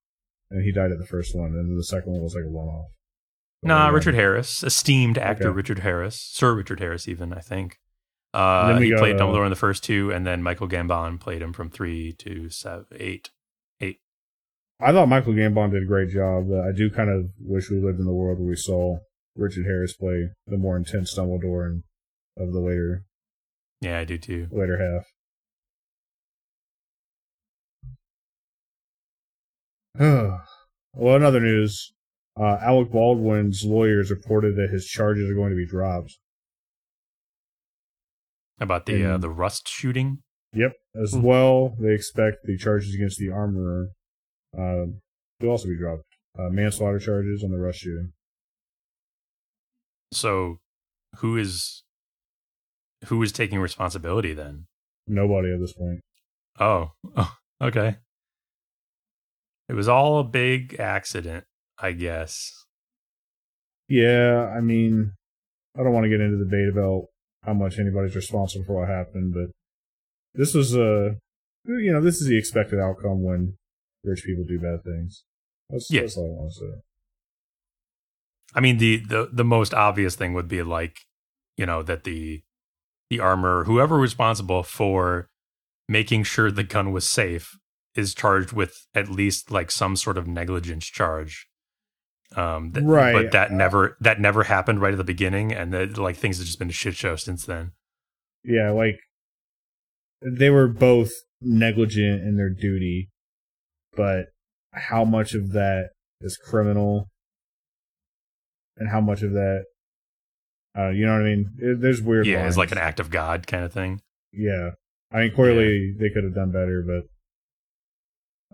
[0.50, 2.48] and he died at the first one, and then the second one was like a
[2.50, 2.90] one-off.
[3.62, 3.92] Nah, Oh.
[3.92, 5.56] Richard Harris, esteemed actor Okay.
[5.56, 7.78] Richard Harris, Sir Richard Harris, even I think.
[8.34, 10.68] Uh, then we he got, played uh, Dumbledore in the first two, and then Michael
[10.68, 13.30] Gambon played him from three to seven, eight.
[14.80, 16.48] I thought Michael Gambon did a great job.
[16.50, 18.98] But I do kind of wish we lived in the world where we saw
[19.36, 21.82] Richard Harris play the more intense Dumbledore and
[22.36, 23.04] of the later
[23.80, 24.48] Yeah, I do too.
[24.50, 25.06] later half.
[29.98, 31.92] Well, in other news,
[32.38, 36.18] uh, Alec Baldwin's lawyers reported that his charges are going to be dropped.
[38.60, 40.18] About the uh, the Rust shooting.
[40.52, 40.72] Yep.
[41.02, 41.22] As Hmm.
[41.22, 43.88] well, they expect the charges against the armorer
[44.56, 44.86] uh,
[45.40, 46.04] to also be dropped.
[46.38, 48.12] Uh, manslaughter charges on the Rust shooting.
[50.12, 50.58] So,
[51.16, 51.82] who is
[53.06, 54.66] who is taking responsibility then?
[55.06, 56.00] Nobody at this point.
[56.58, 57.96] Oh, oh, okay.
[59.68, 61.44] It was all a big accident,
[61.78, 62.52] I guess.
[63.88, 65.12] Yeah, I mean,
[65.78, 67.06] I don't want to get into the debate about
[67.42, 69.50] how much anybody's responsible for what happened, but
[70.34, 71.16] this was a,
[71.66, 73.56] you know, this is the expected outcome when
[74.02, 75.24] rich people do bad things.
[75.70, 76.02] That's, Yeah.
[76.02, 76.80] that's all I want to say.
[78.54, 80.98] I mean, the, the the most obvious thing would be like,
[81.56, 82.42] you know, that the
[83.10, 85.28] the armor, whoever responsible for
[85.88, 87.58] making sure the gun was safe,
[87.94, 91.46] is charged with at least like some sort of negligence charge.
[92.36, 93.12] Um, th- Right.
[93.12, 96.46] But that never that never happened right at the beginning, and that like things have
[96.46, 97.72] just been a shit show since then.
[98.42, 98.98] Yeah, like
[100.20, 103.10] they were both negligent in their duty,
[103.96, 104.26] but
[104.72, 105.90] how much of that
[106.20, 107.08] is criminal
[108.76, 109.64] and how much of that
[110.76, 111.50] uh, you know what I mean?
[111.58, 114.00] It- there's weird yeah, it's like an act of God kind of thing.
[114.32, 114.70] Yeah.
[115.12, 117.04] I mean clearly they could have done better, but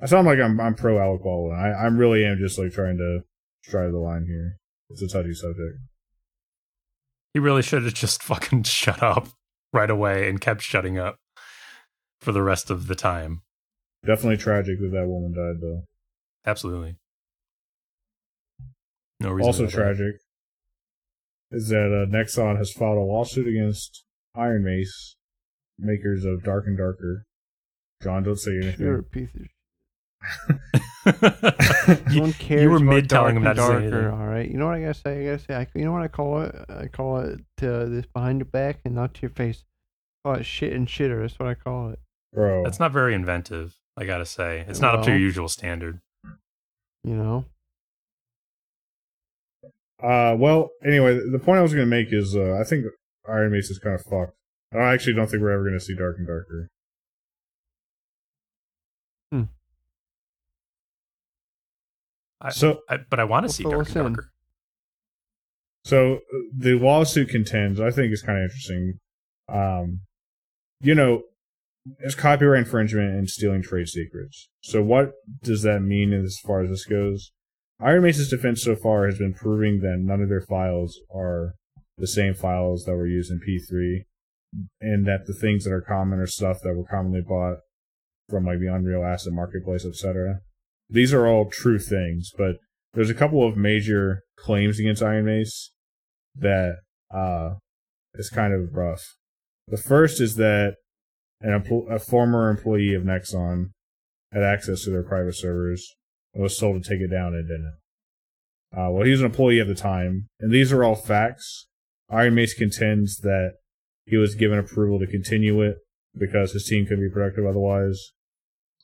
[0.03, 1.59] I sound like I'm I'm pro Alec Baldwin.
[1.59, 3.21] I, I really am just like trying to
[3.71, 4.59] drive the line here.
[4.89, 5.79] It's a touchy subject.
[7.35, 9.29] He really should have just fucking shut up
[9.73, 11.17] right away and kept shutting up
[12.21, 13.43] for the rest of the time.
[14.05, 15.85] Definitely tragic that that woman died though.
[16.47, 16.97] Absolutely.
[19.21, 19.47] No reason.
[19.47, 20.17] also tragic
[21.51, 25.17] is that uh, Nexon has filed a lawsuit against Ironmace,
[25.79, 27.27] makers of Dark and Darker.
[28.03, 28.87] John, don't say anything.
[28.87, 29.47] You're a piece of No
[32.11, 32.63] you, one cares.
[32.63, 34.21] you were mid telling him Dark not to and say darker, anything.
[34.21, 34.51] All right.
[34.51, 35.21] You know what I gotta say?
[35.21, 35.55] I gotta say.
[35.55, 36.55] I, you know what I call it?
[36.69, 39.65] I call it uh, this behind your back and not to your face.
[40.25, 41.21] I call it shit and shitter.
[41.23, 41.99] That's what I call it.
[42.33, 44.65] Bro, That's not very inventive, I gotta say.
[44.69, 46.01] It's not up to your usual standard.
[47.03, 47.45] You know.
[50.03, 52.85] uh, well, anyway, the point I was going to make is uh, I think
[53.27, 54.35] Ironmace is kind of fucked.
[54.73, 56.69] I actually don't think we're ever going to see Dark and Darker.
[62.41, 64.17] I- So, I, but I want to Well, see fill Dark and.
[64.17, 64.31] Darker.
[65.85, 66.19] So uh,
[66.57, 68.99] the lawsuit contends, I think is kind of interesting.
[69.49, 70.01] Um,
[70.81, 71.23] you know,
[72.01, 74.49] it's copyright infringement and stealing trade secrets.
[74.61, 75.13] So what
[75.43, 77.33] does that mean as far as this goes?
[77.81, 81.55] Ironmace's defense so far has been proving that none of their files are
[81.97, 84.05] the same files that were used in P3,
[84.83, 87.57] and that the things that are common are stuff that were commonly bought
[88.29, 90.41] from like the Unreal Asset Marketplace, etc.
[90.91, 92.57] These are all true things, but
[92.95, 95.71] there's a couple of major claims against Ironmace
[96.35, 96.77] that
[97.13, 97.55] uh
[98.15, 99.17] is kind of rough.
[99.69, 100.75] The first is that
[101.41, 103.71] an a former employee of Nexon
[104.33, 105.95] had access to their private servers
[106.35, 107.77] and was told to take it down and didn't.
[108.73, 111.67] Uh, well, he was an employee at the time, and these are all facts.
[112.11, 113.55] Ironmace contends that
[114.05, 115.77] he was given approval to continue it
[116.17, 118.13] because his team couldn't be productive otherwise,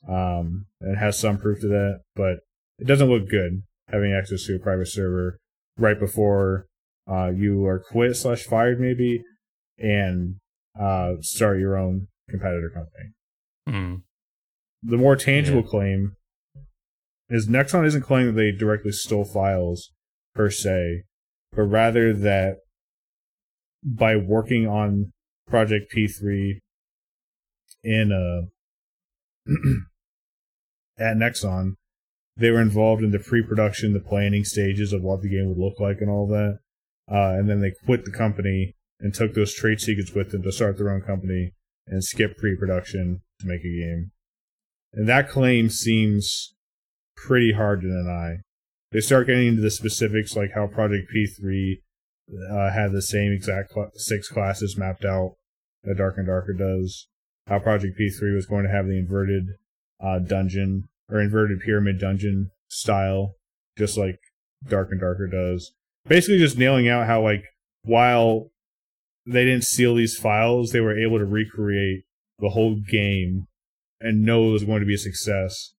[0.07, 2.39] um, and has some proof to that, but
[2.79, 5.37] it doesn't look good having access to a private server
[5.77, 6.65] right before
[7.09, 9.21] uh, you are quit slash fired maybe
[9.77, 10.35] and
[10.79, 13.11] uh, start your own competitor company.
[13.69, 14.01] Mm.
[14.83, 15.69] The more tangible Yeah.
[15.69, 16.15] claim
[17.29, 19.91] is Nexon isn't claiming that they directly stole files
[20.35, 21.03] per se,
[21.51, 22.57] but rather that
[23.83, 25.11] by working on
[25.47, 26.59] Project P3
[27.83, 28.47] in uh,
[30.99, 31.75] at Nexon,
[32.35, 35.79] they were involved in the pre-production, the planning stages of what the game would look
[35.79, 36.59] like and all that.
[37.09, 40.51] Uh, and then they quit the company and took those trade secrets with them to
[40.51, 41.53] start their own company
[41.87, 44.11] and skip pre-production to make a game.
[44.93, 46.53] And that claim seems
[47.15, 48.37] pretty hard to deny.
[48.91, 51.81] They start getting into the specifics, like how Project P3
[52.51, 55.35] uh, had the same exact cl- six classes mapped out
[55.83, 57.07] that Dark and Darker does.
[57.47, 59.45] How Project P3 was going to have the inverted
[60.03, 63.35] uh, dungeon or inverted pyramid dungeon style,
[63.77, 64.19] just like
[64.67, 65.71] Dark and Darker does.
[66.07, 67.43] Basically, just nailing out how like
[67.83, 68.51] while
[69.25, 72.03] they didn't steal these files, they were able to recreate
[72.39, 73.47] the whole game
[73.99, 75.73] and know it was going to be a success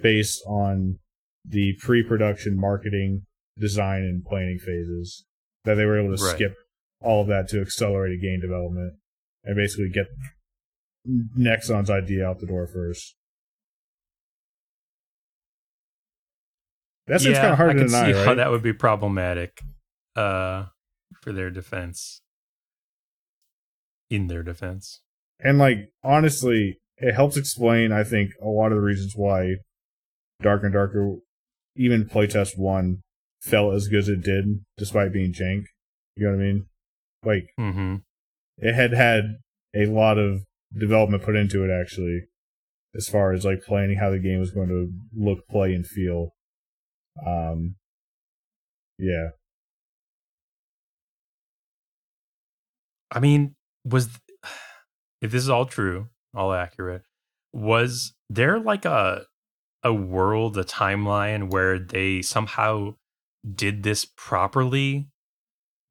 [0.00, 0.98] based on
[1.44, 3.22] the pre-production marketing,
[3.58, 5.24] design, and planning phases.
[5.64, 6.34] That they were able to Right.
[6.34, 6.54] skip
[7.00, 8.94] all of that to accelerate game development
[9.44, 10.06] and basically get
[11.08, 13.14] Nexon's idea out the door first.
[17.06, 18.26] That seems yeah, kind of hard I to can deny, see right?
[18.26, 19.62] how that would be problematic
[20.14, 20.66] uh,
[21.22, 22.20] for their defense.
[24.10, 25.00] In their defense.
[25.40, 29.56] And like honestly, it helps explain I think a lot of the reasons why
[30.42, 31.16] Dark and Darker
[31.76, 33.02] even playtest one
[33.40, 35.64] felt as good as it did despite being jank.
[36.16, 36.66] You know what I mean?
[37.24, 37.96] Like mm-hmm.
[38.58, 39.38] it had had
[39.74, 40.42] a lot of
[40.76, 42.22] development put into it actually
[42.96, 46.34] as far as like planning how the game was going to look, play and feel.
[47.26, 47.76] Um
[48.98, 49.28] yeah.
[53.10, 53.54] I mean,
[53.84, 54.08] was
[55.20, 57.02] if this is all true, all accurate,
[57.52, 59.24] was there like a
[59.82, 62.94] a world, a timeline where they somehow
[63.54, 65.08] did this properly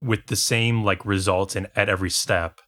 [0.02, 2.60] with the same like results in at every step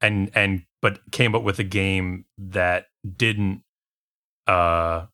[0.00, 3.62] and and but came up with a game that didn't
[4.46, 5.06] uh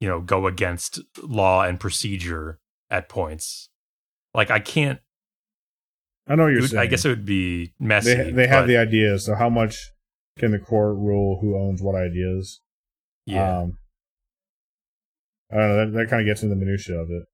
[0.00, 2.58] you know go against law and procedure
[2.90, 3.68] at points.
[4.34, 4.98] Like I can't.
[6.28, 6.80] I know you're would- saying.
[6.82, 8.14] I guess it would be messy.
[8.14, 9.24] they they have the ideas.
[9.26, 9.76] So how much
[10.38, 12.60] can the court rule who owns what ideas?
[13.26, 13.58] yeah.
[13.60, 13.78] Um,
[15.52, 15.76] I don't know.
[15.86, 17.24] That, that kind of gets into the minutia of it.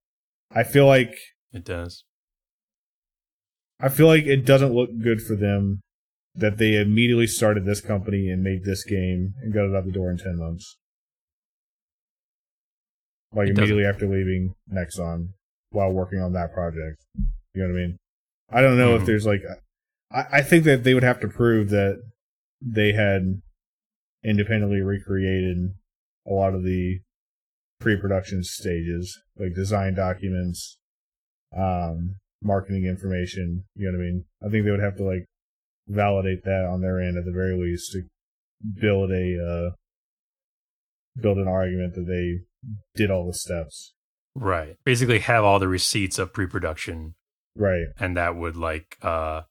[0.51, 1.15] I feel like
[1.53, 2.05] it does.
[3.79, 5.83] I feel like it doesn't look good for them
[6.37, 9.93] that they immediately started this company and made this game and got it out the
[9.93, 10.77] door in ten months.
[13.33, 13.65] Like It doesn't.
[13.71, 15.31] immediately after leaving Nexon
[15.71, 17.05] while working on that project.
[17.55, 17.97] You know what I mean?
[18.51, 19.07] I don't know if Mhm.
[19.07, 19.43] there's like
[20.11, 22.01] I, I think that they would have to prove that
[22.61, 23.41] they had
[24.23, 25.75] independently recreated
[26.27, 27.01] a lot of the
[27.81, 30.79] pre-production stages, like design documents,
[31.57, 33.65] um, marketing information.
[33.75, 34.25] You know what I mean?
[34.43, 35.27] I think they would have to like
[35.89, 38.03] validate that on their end at the very least to
[38.81, 39.75] build a uh,
[41.21, 42.41] build an argument that they
[42.95, 43.95] did all the steps.
[44.35, 44.77] Right.
[44.85, 47.15] Basically, have all the receipts of pre-production,
[47.55, 47.87] Right.
[47.99, 49.43] and that would like uh,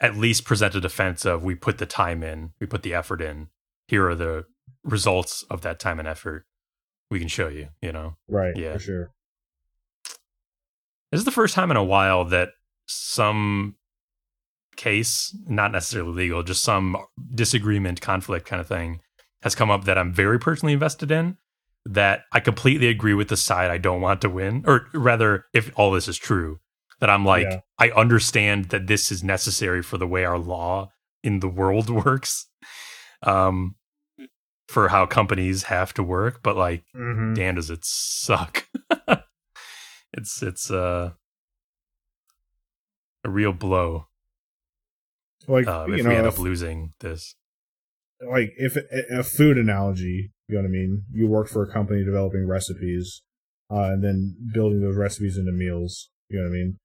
[0.00, 3.20] at least present a defense of we put the time in, we put the effort
[3.20, 3.48] in.
[3.86, 4.46] Here are the
[4.82, 6.46] results of that time and effort.
[7.10, 7.68] We can show you.
[7.80, 8.16] You know.
[8.28, 8.56] Right.
[8.56, 8.72] Yeah.
[8.74, 9.10] For sure.
[11.10, 12.50] This is the first time in a while that
[12.86, 13.76] some
[14.78, 16.96] case, not necessarily legal, just some
[17.34, 19.00] disagreement, conflict kind of thing
[19.42, 21.36] has come up that I'm very personally invested in.
[21.84, 25.70] That I completely agree with the side I don't want to win, or rather, if
[25.76, 26.58] all this is true,
[27.00, 27.60] that I'm like, Yeah.
[27.78, 30.90] I understand that this is necessary for the way our law
[31.22, 32.46] in the world works,
[33.22, 33.76] um,
[34.66, 36.42] for how companies have to work.
[36.42, 37.34] But like, Mm-hmm.
[37.34, 38.66] damn does it suck
[40.12, 41.12] it's it's uh
[43.24, 44.06] a real blow
[45.46, 47.34] Like you if know, we end if- up losing this
[48.20, 48.76] like if
[49.10, 51.04] a food analogy, you know what I mean.
[51.12, 53.22] You work for a company developing recipes,
[53.70, 56.10] uh, and then building those recipes into meals.
[56.28, 56.78] You know what I mean.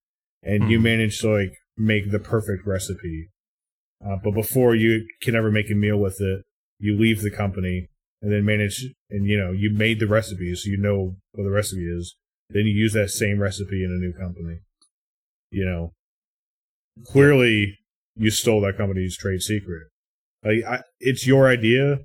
[0.44, 0.84] And you Mhm.
[0.84, 3.30] manage to like make the perfect recipe,
[4.06, 6.44] uh, but before you can ever make a meal with it,
[6.78, 7.88] you leave the company
[8.22, 8.86] and then manage.
[9.10, 12.16] And you know you made the recipe, so you know what the recipe is.
[12.50, 14.60] Then you use that same recipe in a new company.
[15.50, 15.94] You know,
[17.06, 17.80] clearly
[18.16, 19.84] you stole that company's trade secret.
[20.44, 22.00] Like, I, it's your idea,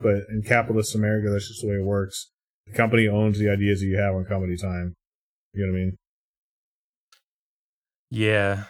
[0.00, 2.30] but in capitalist America, that's just the way it works.
[2.66, 4.94] The company owns the ideas that you have on company time.
[5.54, 5.96] You know what I mean?
[8.10, 8.64] yeah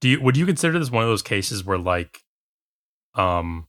[0.00, 2.20] do you would you consider this one of those cases where like
[3.14, 3.66] um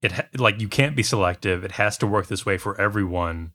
[0.00, 3.52] it ha- like you can't be selective it has to work this way for everyone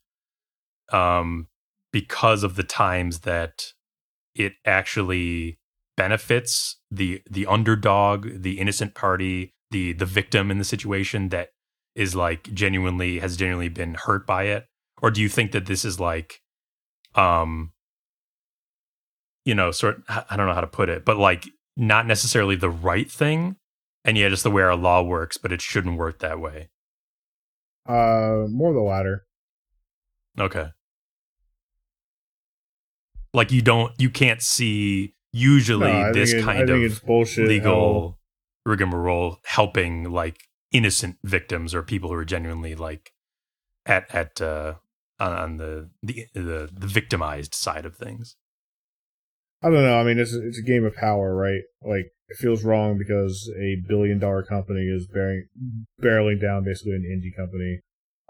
[0.94, 1.48] um
[1.92, 3.74] because of the times that
[4.38, 5.60] it actually
[5.96, 11.50] benefits the the underdog the innocent party the the victim in the situation that
[11.96, 14.68] is like genuinely has genuinely been hurt by it?
[15.02, 16.42] Or do you think that this is like
[17.16, 17.72] um
[19.44, 22.70] you know sort i don't know how to put it but like not necessarily the
[22.70, 23.56] right thing
[24.04, 26.70] and yet it's the way our law works but it shouldn't work that way?
[27.88, 29.26] Uh, more the latter.
[30.38, 30.70] okay
[33.38, 37.44] like you don't you can't see usually No, this it- kind of it's bullshit.
[37.46, 38.20] how- legal
[38.66, 40.38] rigmarole helping like
[40.72, 43.12] innocent victims or people who are genuinely like
[43.86, 44.74] at at uh
[45.20, 48.36] on, on the, the the the victimized side of things
[49.64, 50.00] I don't know.
[50.00, 51.62] I mean, it's it's a game of power, right?
[51.82, 55.48] Like it feels wrong because a billion dollar company is bearing
[56.00, 57.80] barreling down basically an indie company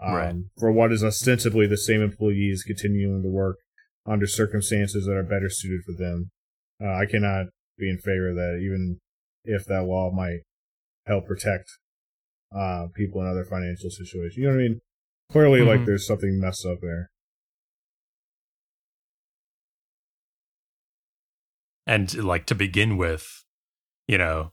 [0.02, 0.34] um, Right.
[0.58, 3.56] for what is ostensibly the same employees continuing to work
[4.08, 6.30] under circumstances that are better suited for them.
[6.82, 7.46] Uh, I cannot
[7.76, 8.98] be in favor of that, even
[9.44, 10.40] if that law might
[11.06, 11.68] help protect
[12.54, 14.36] uh, people in other financial situations.
[14.36, 14.80] You know what I mean?
[15.30, 15.86] Clearly, like Mhm.
[15.86, 17.10] there's something messed up there.
[21.86, 23.44] and like to begin with
[24.06, 24.52] you know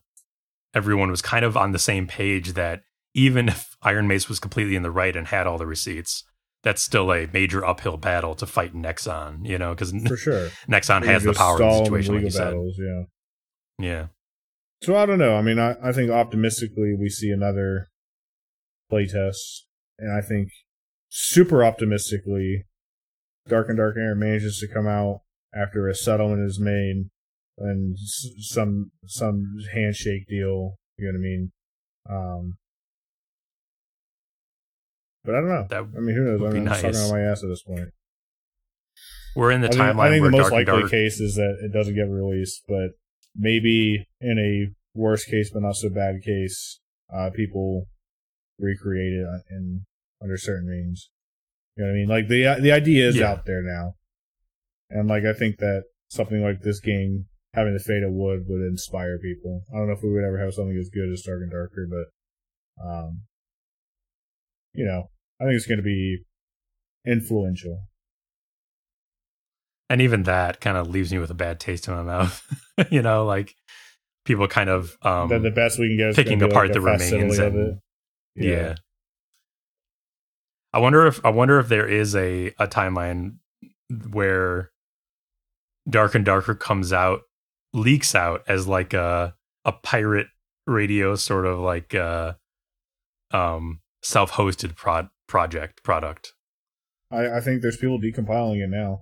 [0.74, 2.82] everyone was kind of on the same page that
[3.14, 6.24] even if ironmace was completely in the right and had all the receipts
[6.66, 10.49] that's still a major uphill battle to fight nexon you know because For sure.
[10.68, 13.03] nexon has the power in the situation like you said yeah.
[13.80, 14.07] yeah
[14.82, 15.36] So I don't know.
[15.38, 17.88] I mean, I, I think optimistically we see another
[18.91, 19.63] playtest,
[19.97, 20.49] and I think
[21.09, 22.66] super optimistically,
[23.47, 25.22] Dark and Darker manages to come out
[25.55, 27.09] after a settlement is made
[27.57, 30.76] and s- some some handshake deal.
[30.97, 31.51] You know what I mean?
[32.09, 32.57] Um,
[35.26, 35.65] but I don't know.
[35.69, 36.39] that I mean, who knows?
[36.41, 37.89] Mean, I'm just talking on my ass at this point.
[39.36, 41.57] we're in the I think, timeline I think where the most likely case is that
[41.63, 42.91] it doesn't get released, but
[43.36, 46.80] maybe in a worst case but not so bad case,
[47.13, 47.88] uh, people
[48.59, 49.86] recreate it in
[50.21, 51.09] under certain means.
[51.76, 52.07] You know what I mean?
[52.07, 53.32] Like the the idea is Yeah.
[53.32, 53.95] out there now,
[54.89, 58.61] and like I think that something like this game having the fate of wood would
[58.61, 59.63] inspire people.
[59.73, 61.88] I don't know if we would ever have something as good as Dark and Darker,
[61.89, 63.21] but um,
[64.73, 65.09] you know,
[65.39, 66.19] I think it's going to be
[67.05, 67.83] influential.
[69.89, 72.41] and even that kind of leaves me with a bad taste in my mouth.
[72.89, 73.53] you know, like
[74.25, 76.81] people kind of um, then the best we can get is picking apart like, the
[76.81, 77.79] remains of and-
[78.36, 78.43] it.
[78.43, 78.75] yeah.
[80.73, 83.38] I wonder if I wonder if there is a a timeline
[84.11, 84.71] where
[85.89, 87.21] Dark and Darker comes out
[87.73, 90.27] leaks out as like a a pirate
[90.67, 92.33] radio sort of like uh
[93.31, 96.34] um self-hosted prod project product.
[97.11, 99.01] I, I think there's people decompiling it now.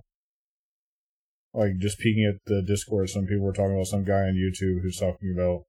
[1.52, 4.82] Like just peeking at the Discord, some people were talking about some guy on YouTube
[4.82, 5.62] who's talking about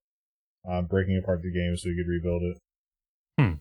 [0.68, 2.58] um, breaking apart the game so you could rebuild it.
[3.40, 3.54] Hmm.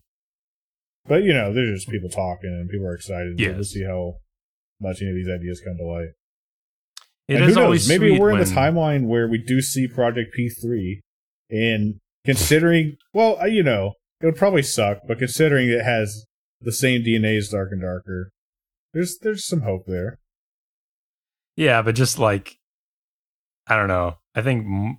[1.07, 3.69] But you know, there's just people talking and people are excited to Yes.
[3.69, 4.15] see how
[4.81, 6.09] much any of these ideas come to light.
[7.29, 10.35] It and is always maybe we're in when- the timeline where we do see Project
[10.39, 11.01] P3,
[11.51, 16.25] and considering, well, uh, you know, it would probably suck, but considering it has
[16.65, 18.31] the same DNA as Dark and Darker,
[18.93, 20.19] there's there's some hope there.
[21.57, 22.57] Yeah, but just like
[23.67, 24.17] I don't know.
[24.35, 24.99] I think m-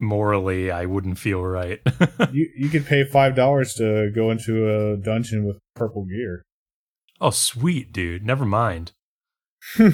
[0.00, 1.80] morally I wouldn't feel right.
[2.32, 6.42] you you could pay five dollars to go into a dungeon with purple gear.
[7.20, 8.24] oh, sweet, dude.
[8.24, 8.92] Never mind.
[9.78, 9.92] They'll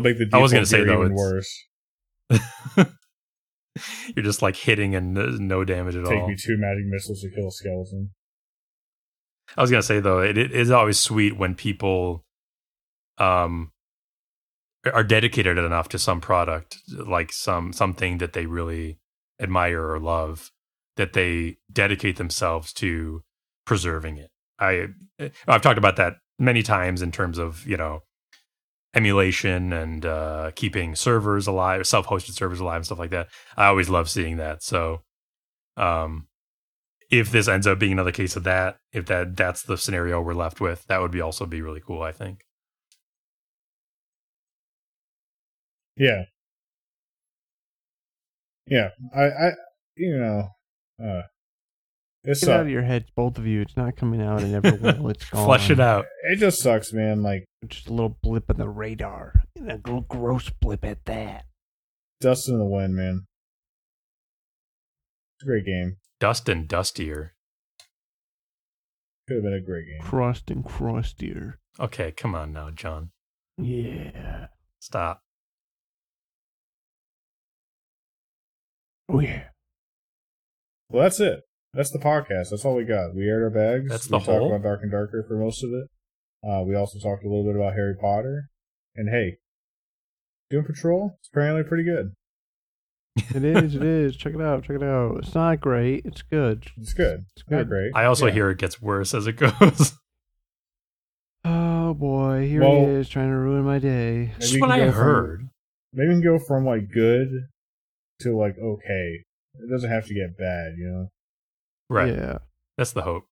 [0.00, 1.66] make the I was gonna say, though, even worse.
[4.14, 6.20] You're just like hitting and no- no damage at Take all.
[6.20, 8.10] Take me two magic missiles to kill a skeleton.
[9.56, 12.24] I was gonna say though, it, it is always sweet when people
[13.18, 13.72] um
[14.92, 18.98] are dedicated enough to some product, like some something that they really
[19.40, 20.50] admire or love,
[20.96, 23.22] that they dedicate themselves to
[23.66, 24.30] preserving it.
[24.58, 24.88] I
[25.46, 28.02] I've talked about that many times in terms of you know
[28.94, 33.28] emulation and uh, keeping servers alive, self-hosted servers alive, and stuff like that.
[33.56, 34.62] I always love seeing that.
[34.62, 35.02] So,
[35.76, 36.27] um,
[37.10, 40.34] if this ends up being another case of that, if that that's the scenario we're
[40.34, 42.02] left with, that would be also be really cool.
[42.02, 42.44] I think.
[45.96, 46.24] Yeah.
[48.66, 48.90] Yeah.
[49.14, 49.50] I, I
[49.96, 50.48] you know,
[51.02, 51.22] uh
[52.24, 53.62] it Get out of your heads, both of you.
[53.62, 54.42] It's not coming out.
[54.42, 55.08] It never will.
[55.08, 55.46] It's gone.
[55.46, 56.04] Flush it out.
[56.24, 57.22] It just sucks, man.
[57.22, 59.32] Like Just a little blip on the radar.
[59.56, 61.46] And a little gross blip at that.
[62.20, 63.22] dust in the wind, man.
[65.36, 65.96] It's a great game.
[66.20, 67.34] Dust and dustier.
[69.26, 70.00] Could have been a great game.
[70.00, 71.58] Crust and crustier.
[71.78, 73.10] Okay, come on now, John.
[73.56, 74.46] Yeah.
[74.80, 75.22] Stop.
[79.08, 79.44] Oh yeah.
[80.90, 81.40] Well, that's it.
[81.74, 82.50] That's the podcast.
[82.50, 83.14] That's all we got.
[83.14, 83.90] We aired our bags.
[83.90, 85.88] That's the we the talked about Dark and Darker for most of it.
[86.46, 88.50] Uh, we also talked a little bit about Harry Potter.
[88.96, 89.38] And hey,
[90.50, 92.12] Doom Patrol, it's apparently pretty good.
[93.34, 93.74] It is.
[93.74, 94.16] It is.
[94.16, 94.62] Check it out.
[94.64, 95.18] Check it out.
[95.18, 96.04] It's not great.
[96.06, 96.66] It's good.
[96.80, 97.24] It's good.
[97.36, 97.68] It's Not good.
[97.68, 97.92] great.
[97.94, 98.32] I also Yeah.
[98.32, 99.94] hear it gets worse as it goes.
[101.44, 104.32] Oh boy, here Well- he is trying to ruin my day.
[104.38, 105.48] That's we what I go from- heard.
[105.92, 107.28] Maybe we can go from like good
[108.20, 109.24] to like okay.
[109.54, 111.10] It doesn't have to get bad, you know.
[111.88, 112.12] Right.
[112.12, 112.38] Yeah.
[112.76, 113.24] That's the hope.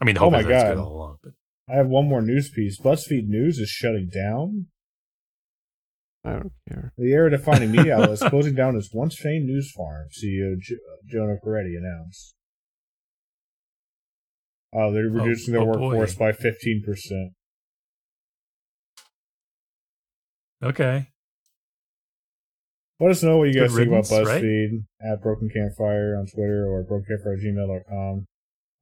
[0.00, 0.84] I mean, the Oh hope my is that it's good God.
[0.84, 1.16] all along.
[1.22, 1.32] But
[1.68, 2.80] I have one more news piece.
[2.80, 4.66] BuzzFeed News is shutting down.
[6.24, 6.92] I don't care.
[6.96, 10.06] The era-defining media outlet is closing down its once famed news farm.
[10.10, 12.34] CEO Jo- Jonah Peretti announced.
[14.74, 15.80] Uh, they're reducing their oh boy.
[15.88, 17.32] workforce by fifteen percent.
[20.62, 21.08] okay.
[23.00, 24.42] Let us know what you Good guys think about riddance, right?
[24.42, 28.26] BuzzFeed at Broken Campfire on Twitter or brokencampfire at gmail.com.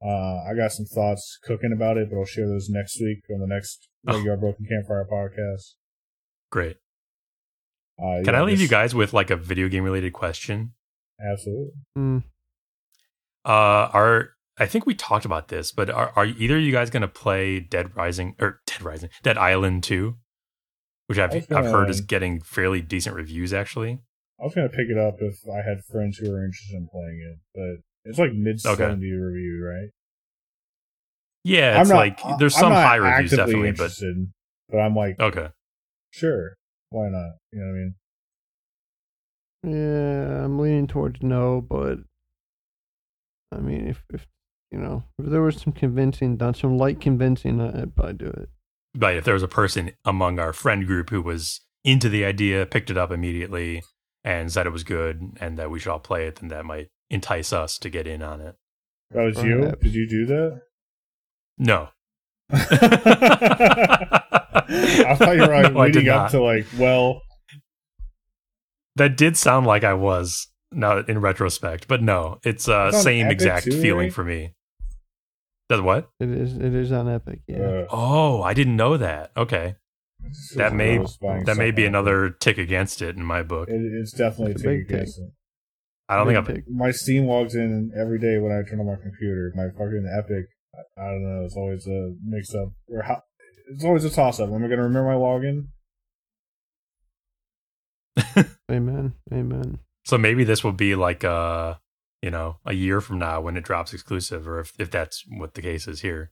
[0.05, 3.39] Uh, I got some thoughts cooking about it, but I'll share those next week on
[3.39, 4.15] the next Oh.
[4.17, 5.73] regular Broken Campfire podcast.
[6.51, 6.77] Great.
[7.99, 10.73] Uh, Can yeah, I leave you guys with like a video game related question?
[11.19, 11.71] Absolutely.
[11.97, 12.23] Mm,
[13.45, 16.89] Uh, are I think we talked about this, but are, are either of you guys
[16.89, 20.15] going to play Dead Rising or Dead Rising, Dead Island 2?
[21.07, 23.99] Which I've, I was I've heard is getting fairly decent reviews, actually.
[24.39, 27.19] I was gonna pick it up if I had friends who were interested in playing
[27.31, 28.83] it, but it's like mid Okay.
[28.83, 29.89] seventy review, right?
[31.43, 33.91] Yeah, it's I'm not, like there's I'm some not high reviews, definitely, but
[34.69, 35.49] but I'm like, okay.
[36.11, 36.55] sure,
[36.93, 37.31] why not?
[37.51, 37.95] You know what I mean?
[39.65, 41.99] yeah, I'm leaning towards no, but
[43.51, 44.27] I mean, if if
[44.71, 48.27] you know, if there was some convincing done, some light convincing, I- I'd probably do
[48.27, 48.49] it.
[48.95, 52.65] But if there was a person among our friend group who was into the idea,
[52.65, 53.83] picked it up immediately,
[54.23, 56.89] and said it was good and that we should all play it, then that might
[57.09, 58.55] entice us to get in on it.
[59.11, 59.71] That was you.
[59.81, 60.61] Did you do that?
[61.57, 61.89] No,
[65.07, 66.31] I thought you were like No, leading up not.
[66.31, 67.21] to like, well,
[68.95, 73.25] That did sound like I was now in retrospect, but no, it's uh It's same
[73.27, 74.13] Epic exact too, feeling right?
[74.13, 74.53] for me.
[75.69, 76.09] Does what?
[76.19, 76.55] It is.
[76.57, 77.39] It is on Epic.
[77.47, 77.59] Yeah.
[77.59, 79.31] uh, Oh, I didn't know that.
[79.37, 79.75] Okay,
[80.55, 80.97] that may
[81.45, 83.69] that may be on another tick against it in my book.
[83.69, 85.31] It, it's definitely a It's a big tick against it.
[86.09, 86.45] I don't think I've.
[86.47, 86.65] Big tick.
[86.69, 89.51] My Steam logs in every day when I turn on my computer.
[89.55, 90.45] My fucking Epic,
[90.75, 91.45] I, I don't know.
[91.45, 92.69] It's always a mix up.
[92.89, 93.21] Or how,
[93.67, 94.49] it's always a toss up.
[94.49, 95.67] Am I gonna remember my login?
[98.71, 99.13] Amen.
[99.31, 99.79] Amen.
[100.05, 101.75] So maybe this will be like uh
[102.21, 105.53] you know a year from now when it drops exclusive, or if if that's what
[105.53, 106.31] the case is here.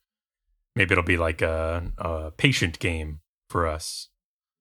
[0.76, 3.20] Maybe it'll be like a, a patient game
[3.50, 4.08] for us.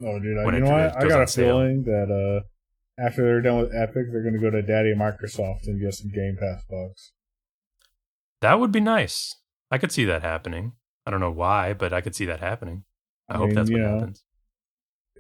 [0.03, 0.97] Oh, dude, I, When you it know what?
[0.97, 1.59] I got a sale.
[1.59, 5.81] feeling that uh, after they're done with Epic, they're gonna go to Daddy Microsoft and
[5.81, 7.13] get some Game Pass bucks.
[8.41, 9.37] That would be nice.
[9.71, 10.73] I could see that happening.
[11.11, 12.85] I don't know why, but I could see that happening.
[13.29, 14.23] I, I hope mean, that's what know, happens.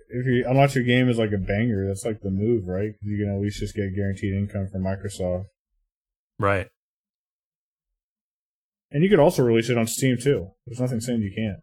[0.08, 2.92] If you unless your game is like a banger, that's like the move, right?
[2.92, 5.46] 'Cause you can at least just get guaranteed income from Microsoft,
[6.38, 6.68] Right.
[8.92, 10.52] and you could also release it on Steam too.
[10.64, 11.58] There's nothing saying you can't.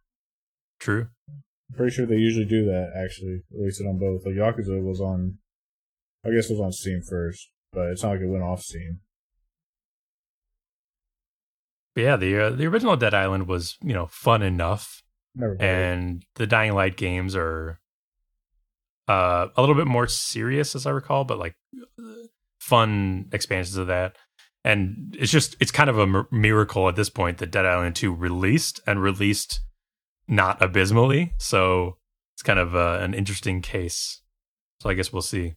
[0.78, 1.07] True.
[1.30, 2.91] I'm pretty sure they usually do that.
[3.01, 4.25] Actually, release it on both.
[4.25, 5.38] Like Yakuza was on,
[6.25, 8.99] I guess it was on Steam first, but it's not like it went off Steam.
[11.97, 15.01] But yeah, the uh, the original Dead Island was you know fun enough,
[15.35, 15.59] it.
[15.59, 17.79] and the Dying Light games are
[19.07, 21.55] uh, a little bit more serious, as I recall, but like
[22.59, 24.15] fun expansions of that.
[24.63, 28.13] And it's just it's kind of a miracle at this point that Dead Island Two
[28.13, 29.61] released and released
[30.27, 31.33] not abysmally.
[31.39, 31.97] So
[32.35, 34.21] it's kind of uh, an interesting case.
[34.83, 35.55] So I guess we'll see.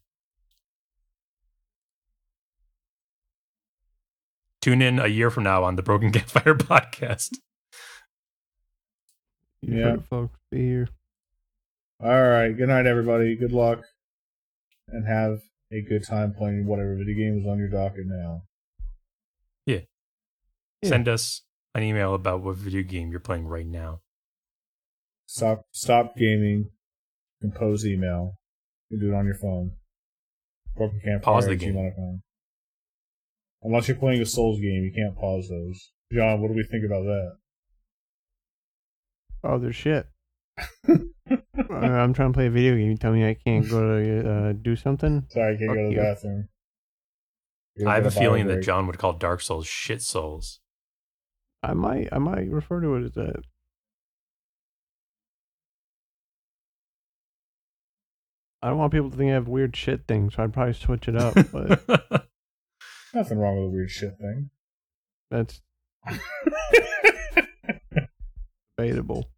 [4.61, 7.31] Tune in a year from now on the Broken Campfire podcast.
[9.63, 9.97] Yeah.
[10.09, 10.39] folks.
[10.51, 10.89] Be here.
[12.03, 12.51] All right.
[12.57, 13.37] Good night, everybody.
[13.37, 13.83] Good luck,
[14.89, 15.39] and have
[15.73, 18.43] a good time playing whatever video game is on your docket now.
[19.67, 19.81] Yeah.
[20.85, 21.43] Send us
[21.75, 24.01] an email about what video game you're playing right now.
[25.27, 25.67] Stop.
[25.73, 26.71] Stop gaming.
[27.41, 28.35] Compose email.
[28.89, 29.73] You can do it on your phone.
[30.77, 32.23] Broken Campfire Pause the at game.
[33.63, 33.71] gmail.com.
[33.71, 35.91] Unless you're playing a Souls game, you can't pause those.
[36.13, 37.33] John, what do we think about that?
[39.45, 40.07] Oh, they're shit.
[40.89, 42.91] I'm trying to play a video game.
[42.91, 45.25] You tell me I can't go to uh, do something.
[45.31, 46.01] Sorry, I can't Fuck go to the you.
[46.01, 46.49] bathroom.
[47.87, 48.63] I have a feeling bio that.
[48.63, 50.61] John would call Dark Souls shit souls.
[51.63, 52.09] I might.
[52.13, 53.43] I might refer to it as that.
[58.63, 61.09] I don't want people to think I have weird shit things, so I'd probably switch
[61.09, 61.35] it up.
[61.51, 62.29] But
[63.15, 64.51] Nothing wrong with a weird shit thing.
[65.31, 65.61] that's
[68.77, 69.31] debatable.